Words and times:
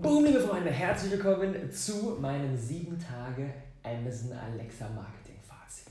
Boom, 0.00 0.24
liebe 0.24 0.40
Freunde, 0.40 0.70
herzlich 0.70 1.10
willkommen 1.10 1.72
zu 1.72 2.18
meinem 2.20 2.56
7 2.56 2.96
Tage 3.00 3.50
Amazon 3.82 4.30
Alexa 4.32 4.88
Marketing 4.90 5.40
Fazit. 5.42 5.86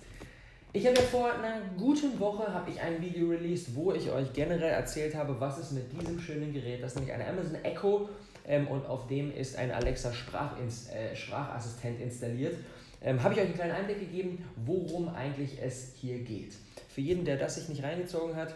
Ich 0.72 0.86
habe 0.88 0.96
ja 0.96 1.02
vor 1.02 1.34
einer 1.34 1.60
guten 1.78 2.18
Woche 2.18 2.54
habe 2.54 2.72
ich 2.72 2.80
ein 2.80 3.02
Video 3.02 3.28
released, 3.28 3.76
wo 3.76 3.92
ich 3.92 4.10
euch 4.10 4.32
generell 4.32 4.72
erzählt 4.72 5.14
habe, 5.14 5.38
was 5.42 5.58
ist 5.58 5.74
mit 5.74 5.92
diesem 5.92 6.22
schönen 6.22 6.54
Gerät, 6.54 6.82
das 6.82 6.92
ist 6.92 7.00
nämlich 7.00 7.14
eine 7.14 7.28
Amazon 7.28 7.56
Echo 7.64 8.08
ähm, 8.48 8.70
und 8.70 8.86
auf 8.86 9.08
dem 9.08 9.36
ist 9.36 9.58
ein 9.58 9.72
Alexa 9.72 10.14
Sprachins 10.14 10.88
äh, 10.90 11.14
Sprachassistent 11.14 12.00
installiert. 12.00 12.56
Ähm, 13.02 13.22
habe 13.22 13.34
ich 13.34 13.42
euch 13.42 13.48
einen 13.48 13.56
kleinen 13.56 13.76
Einblick 13.76 14.00
gegeben, 14.00 14.46
worum 14.66 15.10
eigentlich 15.10 15.62
es 15.62 15.92
hier 15.96 16.20
geht. 16.20 16.54
Für 16.88 17.02
jeden, 17.02 17.26
der 17.26 17.36
das 17.36 17.56
sich 17.56 17.68
nicht 17.68 17.84
reingezogen 17.84 18.38
hat, 18.38 18.56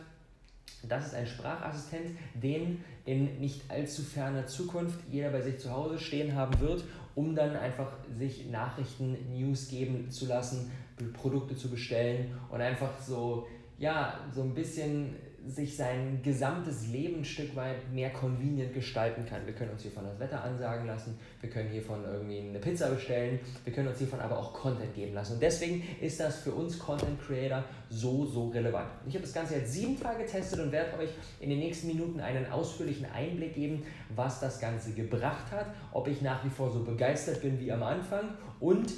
das 0.87 1.07
ist 1.07 1.15
ein 1.15 1.27
Sprachassistent, 1.27 2.11
den 2.33 2.83
in 3.05 3.39
nicht 3.39 3.61
allzu 3.69 4.01
ferner 4.01 4.47
Zukunft 4.47 4.99
jeder 5.11 5.29
bei 5.29 5.41
sich 5.41 5.59
zu 5.59 5.71
Hause 5.71 5.99
stehen 5.99 6.35
haben 6.35 6.59
wird, 6.59 6.83
um 7.15 7.35
dann 7.35 7.55
einfach 7.55 7.91
sich 8.17 8.47
Nachrichten, 8.49 9.17
News 9.31 9.67
geben 9.69 10.09
zu 10.09 10.27
lassen, 10.27 10.71
Produkte 11.13 11.55
zu 11.55 11.69
bestellen 11.69 12.31
und 12.49 12.61
einfach 12.61 12.99
so, 12.99 13.47
ja, 13.77 14.19
so 14.33 14.43
ein 14.43 14.53
bisschen 14.53 15.15
sich 15.47 15.75
sein 15.75 16.21
gesamtes 16.23 16.87
Leben 16.87 17.19
ein 17.19 17.25
Stück 17.25 17.55
weit 17.55 17.91
mehr 17.91 18.11
convenient 18.11 18.73
gestalten 18.73 19.25
kann. 19.25 19.45
Wir 19.45 19.53
können 19.53 19.71
uns 19.71 19.81
hiervon 19.81 20.03
das 20.03 20.19
Wetter 20.19 20.43
ansagen 20.43 20.85
lassen, 20.85 21.17
wir 21.39 21.49
können 21.49 21.69
hiervon 21.69 22.03
irgendwie 22.03 22.39
eine 22.39 22.59
Pizza 22.59 22.89
bestellen, 22.89 23.39
wir 23.63 23.73
können 23.73 23.87
uns 23.87 23.97
hiervon 23.97 24.19
aber 24.19 24.37
auch 24.37 24.53
Content 24.53 24.93
geben 24.93 25.13
lassen. 25.13 25.33
Und 25.33 25.41
deswegen 25.41 25.83
ist 25.99 26.19
das 26.19 26.39
für 26.39 26.51
uns 26.51 26.77
Content 26.77 27.19
Creator 27.21 27.63
so, 27.89 28.25
so 28.25 28.49
relevant. 28.49 28.89
Ich 29.07 29.15
habe 29.15 29.23
das 29.23 29.33
Ganze 29.33 29.55
jetzt 29.55 29.73
sieben 29.73 29.99
Tage 29.99 30.23
getestet 30.23 30.59
und 30.59 30.71
werde 30.71 30.97
euch 30.99 31.09
in 31.39 31.49
den 31.49 31.59
nächsten 31.59 31.87
Minuten 31.87 32.19
einen 32.19 32.49
ausführlichen 32.51 33.05
Einblick 33.11 33.55
geben, 33.55 33.83
was 34.15 34.39
das 34.39 34.59
Ganze 34.59 34.93
gebracht 34.93 35.51
hat, 35.51 35.67
ob 35.91 36.07
ich 36.07 36.21
nach 36.21 36.45
wie 36.45 36.49
vor 36.49 36.69
so 36.69 36.83
begeistert 36.83 37.41
bin 37.41 37.59
wie 37.59 37.71
am 37.71 37.83
Anfang 37.83 38.35
und 38.59 38.91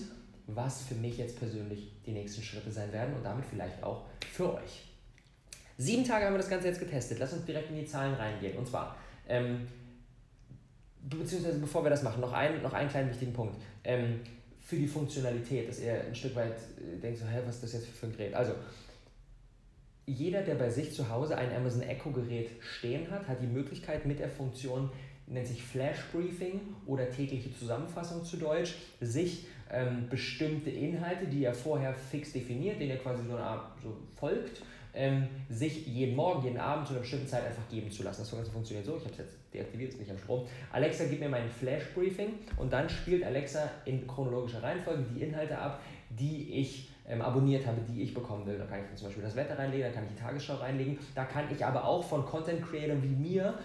was 0.47 0.81
für 0.81 0.95
mich 0.95 1.17
jetzt 1.17 1.39
persönlich 1.39 1.94
die 2.05 2.11
nächsten 2.11 2.41
Schritte 2.41 2.72
sein 2.72 2.91
werden 2.91 3.16
und 3.16 3.23
damit 3.23 3.45
vielleicht 3.45 3.81
auch 3.81 4.03
für 4.31 4.55
euch. 4.55 4.92
Sieben 5.77 6.03
Tage 6.03 6.25
haben 6.25 6.33
wir 6.33 6.39
das 6.39 6.49
Ganze 6.49 6.67
jetzt 6.67 6.79
getestet. 6.79 7.19
Lass 7.19 7.33
uns 7.33 7.45
direkt 7.45 7.69
in 7.69 7.77
die 7.77 7.85
Zahlen 7.85 8.13
reingehen. 8.13 8.57
Und 8.57 8.67
zwar, 8.67 8.95
ähm, 9.27 9.67
beziehungsweise 11.02 11.59
bevor 11.59 11.83
wir 11.83 11.89
das 11.89 12.03
machen, 12.03 12.21
noch, 12.21 12.33
ein, 12.33 12.61
noch 12.61 12.73
einen 12.73 12.89
kleinen 12.89 13.09
wichtigen 13.09 13.33
Punkt. 13.33 13.55
Ähm, 13.83 14.19
für 14.61 14.75
die 14.77 14.88
Funktionalität, 14.88 15.67
dass 15.67 15.79
ihr 15.79 16.05
ein 16.05 16.16
Stück 16.16 16.35
weit 16.35 16.55
äh, 16.77 16.99
denkt, 16.99 17.19
so, 17.19 17.25
hä, 17.25 17.39
was 17.45 17.55
ist 17.55 17.63
das 17.63 17.73
jetzt 17.73 17.88
für 17.88 18.07
ein 18.07 18.11
Gerät? 18.13 18.33
Also, 18.33 18.53
jeder, 20.05 20.41
der 20.41 20.55
bei 20.55 20.69
sich 20.69 20.94
zu 20.94 21.09
Hause 21.09 21.38
ein 21.38 21.53
Amazon 21.55 21.81
Echo 21.81 22.11
Gerät 22.11 22.49
stehen 22.59 23.09
hat, 23.09 23.27
hat 23.27 23.41
die 23.41 23.47
Möglichkeit 23.47 24.05
mit 24.05 24.19
der 24.19 24.29
Funktion, 24.29 24.89
nennt 25.27 25.47
sich 25.47 25.63
Flash 25.63 25.99
Briefing 26.11 26.59
oder 26.85 27.09
tägliche 27.09 27.53
Zusammenfassung 27.57 28.25
zu 28.25 28.38
Deutsch, 28.38 28.75
sich 28.99 29.47
ähm, 29.71 30.07
bestimmte 30.09 30.69
Inhalte, 30.69 31.27
die 31.27 31.45
er 31.45 31.53
vorher 31.53 31.94
fix 31.94 32.33
definiert, 32.33 32.79
denen 32.79 32.91
er 32.91 32.97
quasi 32.97 33.23
so, 33.25 33.35
eine 33.35 33.44
Art, 33.44 33.81
so 33.81 33.95
folgt, 34.16 34.61
ähm, 34.94 35.27
sich 35.49 35.88
jeden 35.88 36.16
Morgen, 36.16 36.44
jeden 36.44 36.59
Abend 36.59 36.88
zu 36.88 36.94
einer 36.94 37.02
bestimmten 37.02 37.27
Zeit 37.27 37.45
einfach 37.45 37.67
geben 37.69 37.91
zu 37.91 38.03
lassen. 38.03 38.22
Das 38.22 38.31
Ganze 38.31 38.52
funktioniert 38.52 38.86
so, 38.86 38.97
ich 38.97 39.03
habe 39.03 39.13
es 39.13 39.19
jetzt 39.19 39.38
deaktiviert, 39.53 39.91
ist 39.91 40.00
nicht 40.00 40.11
am 40.11 40.17
Strom. 40.17 40.45
Alexa 40.72 41.05
gibt 41.05 41.22
mir 41.22 41.30
mein 41.30 41.50
Flash-Briefing 41.50 42.33
und 42.58 42.72
dann 42.72 42.89
spielt 42.89 43.23
Alexa 43.23 43.69
in 43.85 44.05
chronologischer 44.08 44.61
Reihenfolge 44.61 45.03
die 45.13 45.22
Inhalte 45.22 45.58
ab, 45.58 45.81
die 46.09 46.53
ich 46.53 46.89
ähm, 47.08 47.22
abonniert 47.22 47.66
habe, 47.66 47.77
die 47.89 48.03
ich 48.03 48.13
bekommen 48.13 48.45
will. 48.45 48.58
Da 48.58 48.66
kann 48.66 48.80
ich 48.80 48.95
zum 48.95 49.08
Beispiel 49.08 49.23
das 49.23 49.35
Wetter 49.35 49.58
reinlegen, 49.58 49.88
da 49.88 49.91
kann 49.91 50.05
ich 50.05 50.13
die 50.16 50.22
Tagesschau 50.22 50.55
reinlegen, 50.55 50.97
da 51.16 51.25
kann 51.25 51.45
ich 51.52 51.66
aber 51.66 51.83
auch 51.85 52.03
von 52.03 52.25
Content-Creatern 52.25 53.02
wie 53.03 53.30
mir 53.30 53.55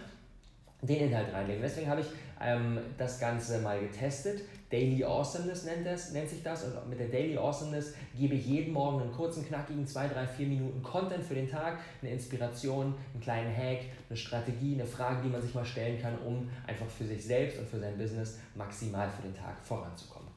den 0.82 1.08
Inhalt 1.08 1.32
reinlegen. 1.32 1.62
Deswegen 1.62 1.88
habe 1.88 2.00
ich 2.00 2.06
ähm, 2.40 2.78
das 2.96 3.18
Ganze 3.18 3.60
mal 3.60 3.80
getestet. 3.80 4.42
Daily 4.70 5.02
Awesomeness 5.02 5.64
nennt, 5.64 5.86
das, 5.86 6.12
nennt 6.12 6.28
sich 6.28 6.42
das. 6.42 6.64
Und 6.64 6.88
mit 6.88 7.00
der 7.00 7.08
Daily 7.08 7.36
Awesomeness 7.36 7.94
gebe 8.16 8.34
ich 8.34 8.46
jeden 8.46 8.72
Morgen 8.72 9.00
einen 9.00 9.12
kurzen, 9.12 9.46
knackigen 9.46 9.86
2, 9.86 10.08
3, 10.08 10.26
4 10.26 10.46
Minuten 10.46 10.82
Content 10.82 11.24
für 11.24 11.34
den 11.34 11.48
Tag, 11.48 11.78
eine 12.02 12.12
Inspiration, 12.12 12.94
einen 13.14 13.22
kleinen 13.22 13.54
Hack, 13.54 13.80
eine 14.08 14.16
Strategie, 14.16 14.74
eine 14.74 14.84
Frage, 14.84 15.22
die 15.22 15.30
man 15.30 15.40
sich 15.40 15.54
mal 15.54 15.64
stellen 15.64 16.00
kann, 16.00 16.18
um 16.24 16.48
einfach 16.66 16.86
für 16.86 17.04
sich 17.04 17.24
selbst 17.24 17.58
und 17.58 17.68
für 17.68 17.80
sein 17.80 17.96
Business 17.96 18.38
maximal 18.54 19.08
für 19.08 19.22
den 19.22 19.34
Tag 19.34 19.56
voranzukommen. 19.62 20.28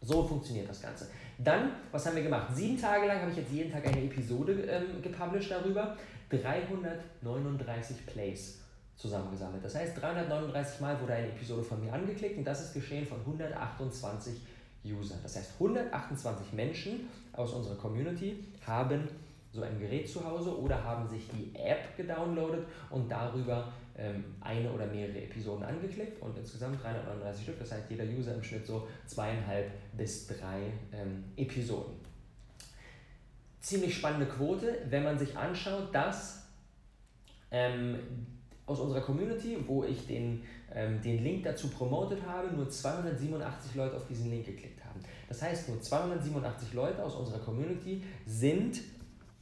So 0.00 0.22
funktioniert 0.22 0.68
das 0.68 0.80
Ganze. 0.80 1.08
Dann, 1.38 1.72
was 1.90 2.06
haben 2.06 2.16
wir 2.16 2.22
gemacht? 2.22 2.54
Sieben 2.54 2.80
Tage 2.80 3.06
lang 3.06 3.20
habe 3.20 3.30
ich 3.30 3.38
jetzt 3.38 3.52
jeden 3.52 3.72
Tag 3.72 3.86
eine 3.86 4.04
Episode 4.04 4.52
ähm, 4.52 5.02
gepublished 5.02 5.50
darüber. 5.50 5.96
339 6.30 8.06
Plays 8.06 8.60
zusammengesammelt. 8.96 9.64
Das 9.64 9.74
heißt, 9.74 10.00
339 10.00 10.80
Mal 10.80 11.00
wurde 11.00 11.14
eine 11.14 11.28
Episode 11.28 11.62
von 11.62 11.84
mir 11.84 11.92
angeklickt 11.92 12.38
und 12.38 12.44
das 12.44 12.62
ist 12.62 12.74
geschehen 12.74 13.06
von 13.06 13.20
128 13.20 14.34
Usern. 14.84 15.18
Das 15.22 15.36
heißt, 15.36 15.52
128 15.54 16.52
Menschen 16.52 17.08
aus 17.32 17.52
unserer 17.52 17.76
Community 17.76 18.44
haben 18.66 19.08
so 19.52 19.62
ein 19.62 19.78
Gerät 19.78 20.08
zu 20.08 20.24
Hause 20.24 20.58
oder 20.58 20.82
haben 20.82 21.08
sich 21.08 21.28
die 21.28 21.54
App 21.58 21.96
gedownloadet 21.96 22.66
und 22.90 23.10
darüber 23.10 23.72
ähm, 23.96 24.24
eine 24.40 24.70
oder 24.70 24.86
mehrere 24.86 25.22
Episoden 25.22 25.64
angeklickt 25.64 26.20
und 26.22 26.36
insgesamt 26.36 26.82
339 26.82 27.42
Stück. 27.42 27.58
Das 27.58 27.72
heißt, 27.72 27.90
jeder 27.90 28.04
User 28.04 28.34
im 28.34 28.42
Schnitt 28.42 28.66
so 28.66 28.86
zweieinhalb 29.06 29.70
bis 29.96 30.26
drei 30.26 30.72
ähm, 30.92 31.24
Episoden. 31.36 31.94
Ziemlich 33.60 33.96
spannende 33.96 34.26
Quote, 34.26 34.78
wenn 34.88 35.02
man 35.02 35.18
sich 35.18 35.36
anschaut, 35.36 35.92
dass 35.94 36.46
ähm, 37.50 37.98
aus 38.66 38.80
unserer 38.80 39.00
Community, 39.00 39.56
wo 39.66 39.84
ich 39.84 40.06
den, 40.06 40.42
ähm, 40.74 41.00
den 41.00 41.22
Link 41.22 41.44
dazu 41.44 41.68
promotet 41.68 42.18
habe, 42.26 42.54
nur 42.54 42.68
287 42.68 43.76
Leute 43.76 43.96
auf 43.96 44.06
diesen 44.06 44.28
Link 44.28 44.44
geklickt 44.44 44.84
haben. 44.84 45.00
Das 45.28 45.40
heißt, 45.40 45.68
nur 45.68 45.80
287 45.80 46.74
Leute 46.74 47.02
aus 47.02 47.14
unserer 47.14 47.38
Community 47.38 48.02
sind 48.26 48.80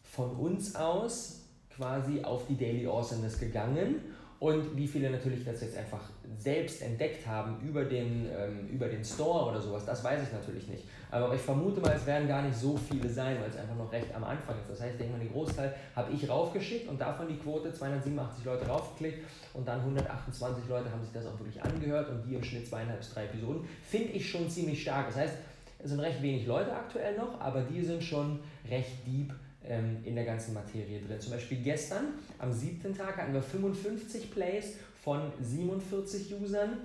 von 0.02 0.30
uns 0.36 0.76
aus 0.76 1.40
quasi 1.70 2.22
auf 2.22 2.46
die 2.46 2.56
Daily 2.56 2.86
Awesomeness 2.86 3.38
gegangen 3.38 3.96
und 4.38 4.76
wie 4.76 4.86
viele 4.86 5.10
natürlich 5.10 5.44
das 5.44 5.60
jetzt 5.62 5.76
einfach 5.76 6.10
selbst 6.38 6.82
entdeckt 6.82 7.26
haben 7.26 7.60
über 7.66 7.84
den, 7.84 8.28
ähm, 8.36 8.68
über 8.68 8.88
den 8.88 9.04
Store 9.04 9.50
oder 9.50 9.60
sowas, 9.60 9.84
das 9.84 10.02
weiß 10.02 10.22
ich 10.22 10.32
natürlich 10.32 10.68
nicht. 10.68 10.84
Aber 11.10 11.34
ich 11.34 11.40
vermute 11.40 11.80
mal, 11.80 11.92
es 11.94 12.04
werden 12.06 12.26
gar 12.26 12.42
nicht 12.42 12.56
so 12.56 12.76
viele 12.76 13.08
sein, 13.08 13.36
weil 13.40 13.48
es 13.48 13.56
einfach 13.56 13.76
noch 13.76 13.92
recht 13.92 14.12
am 14.14 14.24
Anfang 14.24 14.58
ist. 14.60 14.70
Das 14.70 14.80
heißt, 14.80 14.92
ich 14.92 14.98
denke 14.98 15.12
mal, 15.12 15.20
den 15.20 15.32
Großteil 15.32 15.72
habe 15.94 16.12
ich 16.12 16.28
raufgeschickt 16.28 16.88
und 16.88 17.00
davon 17.00 17.28
die 17.28 17.36
Quote 17.36 17.72
287 17.72 18.44
Leute 18.44 18.66
raufgeklickt 18.66 19.24
und 19.52 19.66
dann 19.66 19.80
128 19.80 20.68
Leute 20.68 20.90
haben 20.90 21.02
sich 21.02 21.12
das 21.12 21.26
auch 21.26 21.38
wirklich 21.38 21.62
angehört 21.62 22.10
und 22.10 22.24
die 22.24 22.34
im 22.34 22.42
Schnitt 22.42 22.66
zweieinhalb 22.66 22.98
bis 22.98 23.14
drei 23.14 23.24
Episoden. 23.24 23.64
Finde 23.88 24.12
ich 24.12 24.28
schon 24.28 24.50
ziemlich 24.50 24.82
stark. 24.82 25.06
Das 25.06 25.16
heißt, 25.16 25.34
es 25.84 25.90
sind 25.90 26.00
recht 26.00 26.20
wenig 26.22 26.46
Leute 26.46 26.72
aktuell 26.72 27.16
noch, 27.16 27.40
aber 27.40 27.60
die 27.60 27.82
sind 27.84 28.02
schon 28.02 28.40
recht 28.68 29.06
deep 29.06 29.32
ähm, 29.66 29.98
in 30.04 30.14
der 30.14 30.24
ganzen 30.24 30.54
Materie 30.54 31.00
drin. 31.00 31.20
Zum 31.20 31.32
Beispiel 31.32 31.58
gestern, 31.58 32.06
am 32.38 32.52
siebten 32.52 32.94
Tag, 32.96 33.16
hatten 33.16 33.32
wir 33.32 33.42
55 33.42 34.30
Plays 34.30 34.78
von 35.04 35.20
47 35.40 36.34
Usern. 36.42 36.78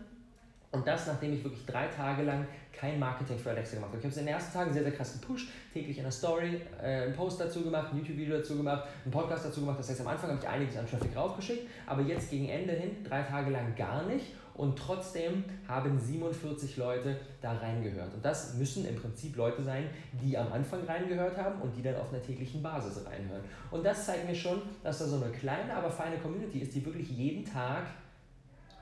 Und 0.71 0.85
das, 0.85 1.07
nachdem 1.07 1.33
ich 1.33 1.43
wirklich 1.43 1.65
drei 1.65 1.87
Tage 1.87 2.23
lang 2.23 2.45
kein 2.71 2.99
Marketing 2.99 3.37
für 3.37 3.49
Alexa 3.49 3.75
gemacht 3.75 3.89
habe. 3.89 3.97
Ich 3.97 4.05
habe 4.05 4.13
es 4.13 4.17
in 4.19 4.25
den 4.25 4.35
ersten 4.35 4.53
Tagen 4.53 4.71
sehr, 4.71 4.83
sehr 4.83 4.91
krass 4.91 5.19
gepusht, 5.19 5.49
täglich 5.73 5.97
in 5.97 6.03
der 6.03 6.11
Story, 6.11 6.61
äh, 6.81 7.03
einen 7.03 7.15
Post 7.15 7.41
dazu 7.41 7.63
gemacht, 7.63 7.91
ein 7.91 7.97
YouTube-Video 7.97 8.37
dazu 8.37 8.55
gemacht, 8.55 8.83
einen 9.03 9.11
Podcast 9.11 9.45
dazu 9.45 9.61
gemacht. 9.61 9.79
Das 9.79 9.89
heißt, 9.89 10.01
am 10.01 10.07
Anfang 10.07 10.29
habe 10.29 10.39
ich 10.39 10.47
einiges 10.47 10.77
an 10.77 10.87
Traffic 10.87 11.15
raufgeschickt, 11.15 11.67
aber 11.87 12.03
jetzt 12.03 12.29
gegen 12.29 12.47
Ende 12.47 12.73
hin, 12.73 12.91
drei 13.03 13.23
Tage 13.23 13.49
lang 13.49 13.75
gar 13.75 14.05
nicht. 14.05 14.27
Und 14.53 14.77
trotzdem 14.77 15.45
haben 15.69 15.97
47 15.97 16.75
Leute 16.75 17.17
da 17.41 17.53
reingehört. 17.53 18.13
Und 18.13 18.25
das 18.25 18.55
müssen 18.55 18.85
im 18.85 18.95
Prinzip 18.97 19.37
Leute 19.37 19.63
sein, 19.63 19.85
die 20.21 20.37
am 20.37 20.51
Anfang 20.51 20.83
reingehört 20.85 21.37
haben 21.37 21.61
und 21.61 21.73
die 21.77 21.81
dann 21.81 21.95
auf 21.95 22.11
einer 22.11 22.21
täglichen 22.21 22.61
Basis 22.61 23.05
reinhören. 23.05 23.41
Und 23.71 23.85
das 23.85 24.05
zeigt 24.05 24.27
mir 24.27 24.35
schon, 24.35 24.61
dass 24.83 24.99
da 24.99 25.05
so 25.05 25.15
eine 25.15 25.31
kleine, 25.31 25.73
aber 25.73 25.89
feine 25.89 26.17
Community 26.17 26.59
ist, 26.59 26.75
die 26.75 26.85
wirklich 26.85 27.09
jeden 27.09 27.45
Tag 27.45 27.83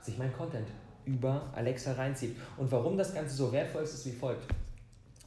sich 0.02 0.18
mein 0.18 0.32
Content 0.32 0.68
über 1.04 1.50
Alexa 1.54 1.92
reinzieht. 1.92 2.36
Und 2.56 2.70
warum 2.70 2.96
das 2.96 3.14
Ganze 3.14 3.34
so 3.34 3.52
wertvoll 3.52 3.82
ist, 3.82 3.94
ist 3.94 4.06
wie 4.06 4.12
folgt. 4.12 4.46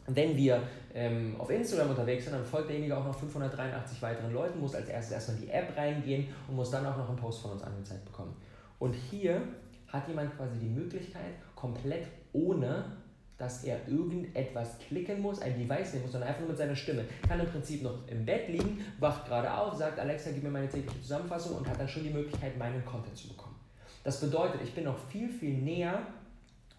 Wenn 0.07 0.35
wir 0.35 0.61
ähm, 0.93 1.35
auf 1.37 1.49
Instagram 1.49 1.91
unterwegs 1.91 2.25
sind, 2.25 2.33
dann 2.33 2.43
folgt 2.43 2.69
derjenige 2.69 2.97
auch 2.97 3.05
noch 3.05 3.17
583 3.17 4.01
weiteren 4.01 4.33
Leuten, 4.33 4.59
muss 4.59 4.75
als 4.75 4.89
erstes 4.89 5.13
erstmal 5.13 5.37
in 5.37 5.43
die 5.43 5.49
App 5.49 5.75
reingehen 5.77 6.27
und 6.47 6.55
muss 6.55 6.71
dann 6.71 6.85
auch 6.85 6.97
noch 6.97 7.07
einen 7.07 7.17
Post 7.17 7.41
von 7.41 7.51
uns 7.51 7.63
angezeigt 7.63 8.05
bekommen. 8.05 8.35
Und 8.79 8.93
hier 8.93 9.41
hat 9.87 10.07
jemand 10.07 10.35
quasi 10.35 10.57
die 10.59 10.69
Möglichkeit, 10.69 11.33
komplett 11.55 12.07
ohne 12.33 12.97
dass 13.37 13.63
er 13.63 13.79
irgendetwas 13.87 14.77
klicken 14.77 15.19
muss, 15.19 15.41
ein 15.41 15.57
Device 15.57 15.93
nehmen 15.93 16.03
muss, 16.03 16.11
sondern 16.11 16.29
einfach 16.29 16.41
nur 16.41 16.49
mit 16.49 16.57
seiner 16.59 16.75
Stimme. 16.75 17.05
Kann 17.27 17.39
im 17.39 17.47
Prinzip 17.47 17.81
noch 17.81 18.07
im 18.07 18.23
Bett 18.23 18.47
liegen, 18.49 18.85
wacht 18.99 19.25
gerade 19.25 19.51
auf, 19.51 19.73
sagt 19.73 19.99
Alexa, 19.99 20.29
gib 20.31 20.43
mir 20.43 20.51
meine 20.51 20.69
tägliche 20.69 21.01
Zusammenfassung 21.01 21.57
und 21.57 21.67
hat 21.67 21.79
dann 21.79 21.87
schon 21.87 22.03
die 22.03 22.11
Möglichkeit, 22.11 22.55
meinen 22.59 22.85
Content 22.85 23.17
zu 23.17 23.29
bekommen. 23.29 23.55
Das 24.03 24.19
bedeutet, 24.19 24.61
ich 24.63 24.73
bin 24.73 24.85
noch 24.85 24.97
viel, 25.09 25.29
viel 25.29 25.53
näher 25.53 26.01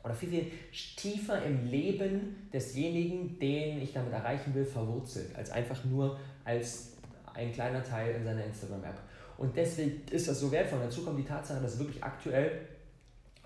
oder 0.02 0.14
viel, 0.14 0.28
viel 0.28 0.52
tiefer 0.96 1.42
im 1.44 1.66
Leben 1.66 2.48
desjenigen, 2.52 3.38
den 3.38 3.80
ich 3.80 3.92
damit 3.92 4.12
erreichen 4.12 4.54
will, 4.54 4.64
verwurzelt, 4.64 5.34
als 5.36 5.50
einfach 5.50 5.84
nur 5.84 6.18
als 6.44 6.92
ein 7.34 7.52
kleiner 7.52 7.82
Teil 7.82 8.16
in 8.16 8.24
seiner 8.24 8.44
Instagram-App. 8.44 8.98
Und 9.38 9.56
deswegen 9.56 10.02
ist 10.10 10.28
das 10.28 10.40
so 10.40 10.50
wertvoll. 10.50 10.80
Und 10.80 10.86
dazu 10.86 11.04
kommt 11.04 11.18
die 11.18 11.24
Tatsache, 11.24 11.60
dass 11.60 11.78
wirklich 11.78 12.02
aktuell 12.02 12.66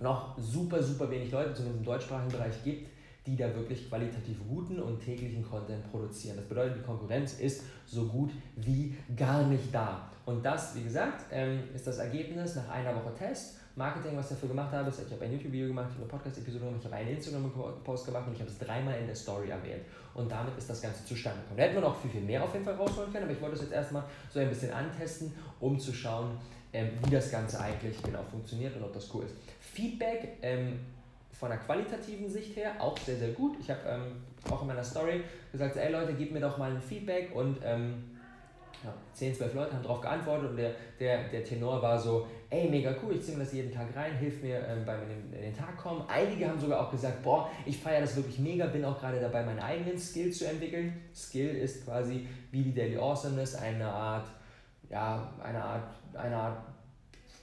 noch 0.00 0.38
super, 0.38 0.82
super 0.82 1.10
wenig 1.10 1.30
Leute, 1.30 1.54
zumindest 1.54 1.80
im 1.80 1.84
deutschsprachigen 1.84 2.32
Bereich 2.32 2.62
gibt, 2.64 2.88
die 3.26 3.36
da 3.36 3.52
wirklich 3.54 3.88
qualitativ 3.88 4.36
guten 4.48 4.80
und 4.80 5.00
täglichen 5.00 5.42
Content 5.42 5.90
produzieren. 5.90 6.36
Das 6.36 6.46
bedeutet, 6.46 6.78
die 6.78 6.82
Konkurrenz 6.82 7.40
ist 7.40 7.62
so 7.86 8.06
gut 8.06 8.30
wie 8.56 8.94
gar 9.16 9.46
nicht 9.46 9.74
da. 9.74 10.10
Und 10.24 10.44
das, 10.44 10.76
wie 10.76 10.84
gesagt, 10.84 11.24
ähm, 11.32 11.60
ist 11.74 11.86
das 11.86 11.98
Ergebnis 11.98 12.54
nach 12.54 12.68
einer 12.68 12.94
Woche 12.94 13.14
Test. 13.14 13.58
Marketing, 13.76 14.16
was 14.16 14.30
ich 14.30 14.36
dafür 14.36 14.48
gemacht 14.48 14.72
habe, 14.72 14.88
ist, 14.88 15.02
ich 15.06 15.12
habe 15.12 15.26
ein 15.26 15.32
YouTube-Video 15.32 15.68
gemacht, 15.68 15.88
ich 15.90 15.96
habe 15.96 16.04
eine 16.04 16.10
Podcast-Episode 16.10 16.64
gemacht, 16.64 16.80
ich 16.80 16.86
habe 16.86 16.96
einen 16.96 17.10
Instagram-Post 17.10 18.06
gemacht 18.06 18.26
und 18.26 18.32
ich 18.32 18.40
habe 18.40 18.50
es 18.50 18.58
dreimal 18.58 18.98
in 18.98 19.06
der 19.06 19.14
Story 19.14 19.50
erwähnt. 19.50 19.82
Und 20.14 20.32
damit 20.32 20.56
ist 20.56 20.70
das 20.70 20.80
Ganze 20.80 21.04
zustande 21.04 21.40
gekommen. 21.40 21.58
Da 21.58 21.64
hätten 21.64 21.74
wir 21.74 21.82
noch 21.82 22.00
viel, 22.00 22.10
viel 22.10 22.22
mehr 22.22 22.42
auf 22.42 22.54
jeden 22.54 22.64
Fall 22.64 22.74
rausholen 22.74 23.12
können, 23.12 23.24
aber 23.24 23.34
ich 23.34 23.40
wollte 23.42 23.56
es 23.56 23.60
jetzt 23.60 23.72
erstmal 23.72 24.04
so 24.32 24.40
ein 24.40 24.48
bisschen 24.48 24.72
antesten, 24.72 25.30
um 25.60 25.78
zu 25.78 25.92
schauen, 25.92 26.38
ähm, 26.72 26.88
wie 27.04 27.10
das 27.10 27.30
Ganze 27.30 27.60
eigentlich 27.60 28.02
genau 28.02 28.22
funktioniert 28.22 28.74
und 28.76 28.82
ob 28.82 28.94
das 28.94 29.12
cool 29.14 29.24
ist. 29.24 29.34
Feedback 29.60 30.38
ähm, 30.40 30.80
von 31.32 31.50
der 31.50 31.58
qualitativen 31.58 32.30
Sicht 32.30 32.56
her 32.56 32.72
auch 32.78 32.96
sehr, 32.96 33.16
sehr 33.16 33.32
gut. 33.32 33.58
Ich 33.60 33.68
habe 33.68 33.80
ähm, 33.86 34.22
auch 34.50 34.62
in 34.62 34.68
meiner 34.68 34.84
Story 34.84 35.22
gesagt, 35.52 35.76
ey 35.76 35.92
Leute, 35.92 36.14
gebt 36.14 36.32
mir 36.32 36.40
doch 36.40 36.56
mal 36.56 36.70
ein 36.70 36.80
Feedback 36.80 37.34
und 37.34 37.58
ähm, 37.62 38.15
ja, 38.86 38.94
10, 39.12 39.34
12 39.34 39.54
Leute 39.54 39.72
haben 39.74 39.82
darauf 39.82 40.00
geantwortet 40.00 40.50
und 40.50 40.56
der, 40.56 40.72
der, 41.00 41.28
der 41.28 41.44
Tenor 41.44 41.82
war 41.82 41.98
so, 41.98 42.26
ey, 42.50 42.68
mega 42.68 42.94
cool, 43.02 43.14
ich 43.14 43.22
ziehe 43.22 43.36
mir 43.36 43.44
das 43.44 43.52
jeden 43.52 43.72
Tag 43.72 43.88
rein, 43.96 44.16
hilft 44.16 44.42
mir 44.42 44.64
ähm, 44.66 44.84
beim 44.84 45.02
in 45.02 45.08
den, 45.08 45.32
in 45.32 45.42
den 45.42 45.56
Tag 45.56 45.76
kommen. 45.76 46.04
Einige 46.08 46.48
haben 46.48 46.60
sogar 46.60 46.86
auch 46.86 46.90
gesagt, 46.90 47.22
boah, 47.22 47.50
ich 47.64 47.78
feiere 47.78 48.02
das 48.02 48.14
wirklich 48.16 48.38
mega, 48.38 48.66
bin 48.66 48.84
auch 48.84 48.98
gerade 48.98 49.20
dabei, 49.20 49.44
meinen 49.44 49.58
eigenen 49.58 49.98
Skill 49.98 50.32
zu 50.32 50.46
entwickeln. 50.46 51.00
Skill 51.14 51.56
ist 51.56 51.84
quasi 51.84 52.28
wie 52.52 52.62
die 52.62 52.74
Daily 52.74 52.96
Awesomeness, 52.96 53.56
eine 53.56 53.86
Art, 53.86 54.28
ja, 54.88 55.32
eine 55.42 55.62
Art, 55.62 55.88
eine 56.14 56.36
Art 56.36 56.58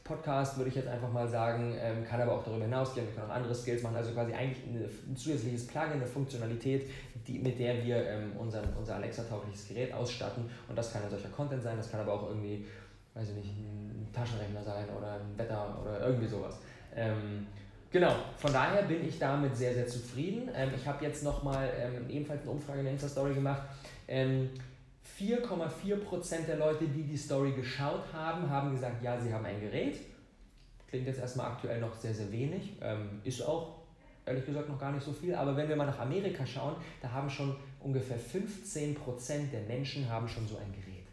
Podcast, 0.04 0.58
würde 0.58 0.70
ich 0.70 0.76
jetzt 0.76 0.88
einfach 0.88 1.12
mal 1.12 1.28
sagen, 1.28 1.76
ähm, 1.80 2.04
kann 2.04 2.20
aber 2.22 2.34
auch 2.34 2.44
darüber 2.44 2.66
hinausgehen, 2.66 3.08
wir 3.08 3.14
können 3.14 3.32
auch 3.32 3.36
andere 3.36 3.56
Skills 3.56 3.84
machen, 3.84 3.96
also 3.96 4.12
quasi 4.12 4.34
eigentlich 4.34 4.64
eine, 4.68 4.86
ein 4.86 5.16
zusätzliches 5.16 5.68
Plugin, 5.68 5.94
eine 5.94 6.06
Funktionalität, 6.06 6.90
die, 7.26 7.40
mit 7.40 7.58
der 7.58 7.84
wir 7.84 8.06
ähm, 8.06 8.34
unseren, 8.38 8.66
unser 8.78 8.96
Alexa-taugliches 8.96 9.68
Gerät 9.70 9.94
ausstatten 9.94 10.50
und 10.68 10.78
das 10.78 10.92
kann 10.92 11.04
ein 11.04 11.10
solcher 11.10 11.30
Content 11.30 11.64
sein, 11.64 11.78
das 11.78 11.90
kann 11.90 12.02
aber 12.02 12.14
auch 12.14 12.28
irgendwie, 12.30 12.66
weiß 13.14 13.30
ich 13.30 13.36
nicht, 13.36 13.50
ein 13.58 14.08
Taschenrechner 14.14 14.64
sein 14.64 14.86
oder 14.98 15.14
ein 15.14 15.38
Wetter 15.38 15.80
oder 15.82 16.08
irgendwie 16.08 16.28
sowas. 16.28 16.60
Ähm, 16.96 17.48
Genau, 17.94 18.16
von 18.38 18.52
daher 18.52 18.82
bin 18.82 19.08
ich 19.08 19.20
damit 19.20 19.56
sehr, 19.56 19.72
sehr 19.72 19.86
zufrieden. 19.86 20.50
Ähm, 20.56 20.72
ich 20.76 20.88
habe 20.88 21.06
jetzt 21.06 21.24
nochmal 21.24 21.70
ähm, 21.80 22.10
ebenfalls 22.10 22.42
eine 22.42 22.50
Umfrage 22.50 22.80
in 22.80 22.86
der 22.86 22.94
Insta-Story 22.94 23.36
gemacht. 23.36 23.62
Ähm, 24.08 24.50
4,4% 25.20 26.46
der 26.48 26.58
Leute, 26.58 26.86
die 26.86 27.04
die 27.04 27.18
Story 27.18 27.52
geschaut 27.52 28.04
haben, 28.12 28.50
haben 28.50 28.72
gesagt, 28.72 29.04
ja, 29.04 29.20
sie 29.20 29.34
haben 29.34 29.46
ein 29.46 29.60
Gerät. 29.60 29.98
Klingt 30.88 31.08
jetzt 31.08 31.20
erstmal 31.20 31.52
aktuell 31.52 31.80
noch 31.80 31.96
sehr, 31.96 32.14
sehr 32.14 32.32
wenig. 32.32 32.74
Ähm, 32.82 33.22
ist 33.24 33.42
auch 33.42 33.84
ehrlich 34.26 34.46
gesagt 34.46 34.70
noch 34.70 34.80
gar 34.80 34.92
nicht 34.92 35.04
so 35.04 35.12
viel. 35.12 35.36
Aber 35.36 35.56
wenn 35.56 35.70
wir 35.70 35.76
mal 35.76 35.86
nach 35.86 36.00
Amerika 36.00 36.46
schauen, 36.46 36.76
da 37.02 37.12
haben 37.12 37.30
schon 37.30 37.56
ungefähr 37.80 38.18
15% 38.18 39.52
der 39.52 39.62
Menschen 39.68 40.10
haben 40.10 40.28
schon 40.28 40.48
so 40.48 40.58
ein 40.58 40.72
Gerät. 40.72 41.06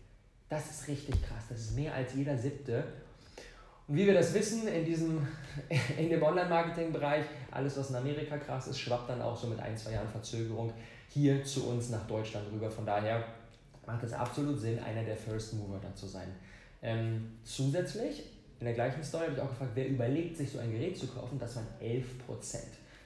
Das 0.48 0.70
ist 0.70 0.88
richtig 0.88 1.22
krass. 1.22 1.44
Das 1.48 1.58
ist 1.58 1.76
mehr 1.76 1.94
als 1.94 2.14
jeder 2.14 2.36
siebte. 2.36 2.84
Und 3.86 3.96
wie 3.96 4.06
wir 4.06 4.14
das 4.14 4.32
wissen, 4.34 4.68
in, 4.68 4.84
diesem, 4.84 5.26
in 5.98 6.10
dem 6.10 6.22
Online-Marketing-Bereich, 6.22 7.24
alles, 7.50 7.76
was 7.76 7.90
in 7.90 7.96
Amerika 7.96 8.38
krass 8.38 8.68
ist, 8.68 8.78
schwappt 8.78 9.10
dann 9.10 9.20
auch 9.20 9.36
so 9.36 9.46
mit 9.46 9.60
ein, 9.60 9.76
zwei 9.76 9.92
Jahren 9.92 10.08
Verzögerung 10.08 10.72
hier 11.08 11.42
zu 11.44 11.68
uns 11.68 11.90
nach 11.90 12.06
Deutschland 12.06 12.46
rüber. 12.52 12.70
Von 12.70 12.86
daher 12.86 13.24
macht 13.92 14.04
es 14.04 14.12
absolut 14.12 14.58
Sinn, 14.58 14.78
einer 14.78 15.04
der 15.04 15.16
First 15.16 15.54
Mover 15.54 15.80
da 15.82 15.94
zu 15.94 16.06
sein. 16.06 16.28
Ähm, 16.82 17.32
zusätzlich, 17.44 18.24
in 18.58 18.66
der 18.66 18.74
gleichen 18.74 19.02
Story 19.02 19.24
habe 19.24 19.34
ich 19.34 19.40
auch 19.40 19.48
gefragt, 19.48 19.72
wer 19.74 19.88
überlegt, 19.88 20.36
sich 20.36 20.50
so 20.50 20.58
ein 20.58 20.70
Gerät 20.70 20.96
zu 20.96 21.06
kaufen? 21.06 21.38
Das 21.38 21.56
waren 21.56 21.66
11% 21.82 22.04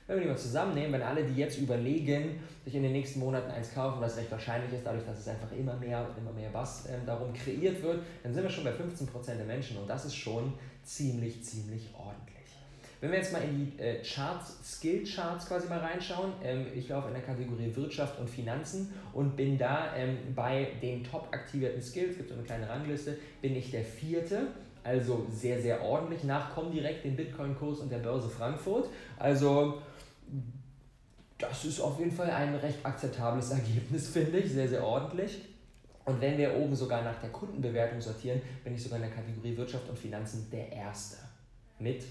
Wenn 0.07 0.17
wir 0.17 0.23
die 0.23 0.29
mal 0.29 0.37
zusammennehmen, 0.37 0.93
wenn 0.93 1.03
alle, 1.03 1.25
die 1.25 1.41
jetzt 1.41 1.59
überlegen, 1.59 2.41
sich 2.65 2.75
in 2.75 2.83
den 2.83 2.93
nächsten 2.93 3.21
Monaten 3.21 3.51
eins 3.51 3.73
kaufen, 3.73 4.01
was 4.01 4.17
recht 4.17 4.31
wahrscheinlich 4.31 4.73
ist, 4.73 4.85
dadurch, 4.85 5.05
dass 5.07 5.19
es 5.19 5.29
einfach 5.29 5.51
immer 5.53 5.75
mehr, 5.77 6.07
immer 6.19 6.33
mehr 6.33 6.51
Bass 6.51 6.87
ähm, 6.89 7.07
darum 7.07 7.33
kreiert 7.33 7.83
wird, 7.83 8.03
dann 8.23 8.35
sind 8.35 8.43
wir 8.43 8.51
schon 8.51 8.65
bei 8.65 8.73
15% 8.73 9.37
der 9.37 9.47
Menschen 9.47 9.79
und 9.79 9.89
das 9.89 10.05
ist 10.05 10.15
schon 10.15 10.53
ziemlich, 10.83 11.43
ziemlich 11.43 11.89
ordentlich. 11.97 12.34
Wenn 13.05 13.11
wir 13.11 13.19
jetzt 13.19 13.35
mal 13.35 13.43
in 13.43 13.71
die 13.71 13.79
äh, 13.79 14.03
Charts, 14.03 14.57
Skill-Charts 14.65 15.47
quasi 15.47 15.69
mal 15.69 15.79
reinschauen, 15.79 16.33
ähm, 16.43 16.69
ich 16.75 16.89
laufe 16.89 17.09
in 17.09 17.13
der 17.13 17.23
Kategorie 17.23 17.71
Wirtschaft 17.77 18.19
und 18.19 18.31
Finanzen 18.31 18.95
und 19.13 19.37
bin 19.37 19.59
da 19.59 19.95
ähm, 19.95 20.17
bei 20.35 20.69
den 20.81 21.05
top 21.05 21.29
aktivierten 21.31 21.83
Skills, 21.83 22.13
es 22.13 22.17
gibt 22.17 22.31
so 22.31 22.35
eine 22.35 22.45
kleine 22.45 22.67
Rangliste, 22.67 23.19
bin 23.43 23.55
ich 23.57 23.71
der 23.71 23.85
vierte, 23.85 24.47
also 24.83 25.27
sehr, 25.31 25.61
sehr 25.61 25.83
ordentlich. 25.83 26.25
Nach 26.25 26.51
direkt 26.73 27.05
den 27.05 27.15
Bitcoin-Kurs 27.15 27.81
und 27.81 27.93
der 27.93 27.99
Börse 27.99 28.31
Frankfurt. 28.31 28.89
Also 29.19 29.83
das 31.37 31.63
ist 31.67 31.81
auf 31.81 31.99
jeden 31.99 32.13
Fall 32.13 32.31
ein 32.31 32.55
recht 32.55 32.79
akzeptables 32.87 33.51
Ergebnis, 33.51 34.09
finde 34.09 34.39
ich, 34.39 34.51
sehr, 34.51 34.71
sehr 34.71 34.83
ordentlich. 34.83 35.43
Und 36.07 36.23
wenn 36.23 36.39
wir 36.39 36.57
oben 36.57 36.75
sogar 36.75 37.03
nach 37.03 37.21
der 37.21 37.29
Kundenbewertung 37.29 38.01
sortieren, 38.01 38.41
bin 38.65 38.75
ich 38.75 38.83
sogar 38.83 38.97
in 38.97 39.05
der 39.05 39.13
Kategorie 39.13 39.55
Wirtschaft 39.59 39.91
und 39.91 39.99
Finanzen 39.99 40.49
der 40.51 40.73
Erste. 40.73 41.19
Mit 41.79 42.03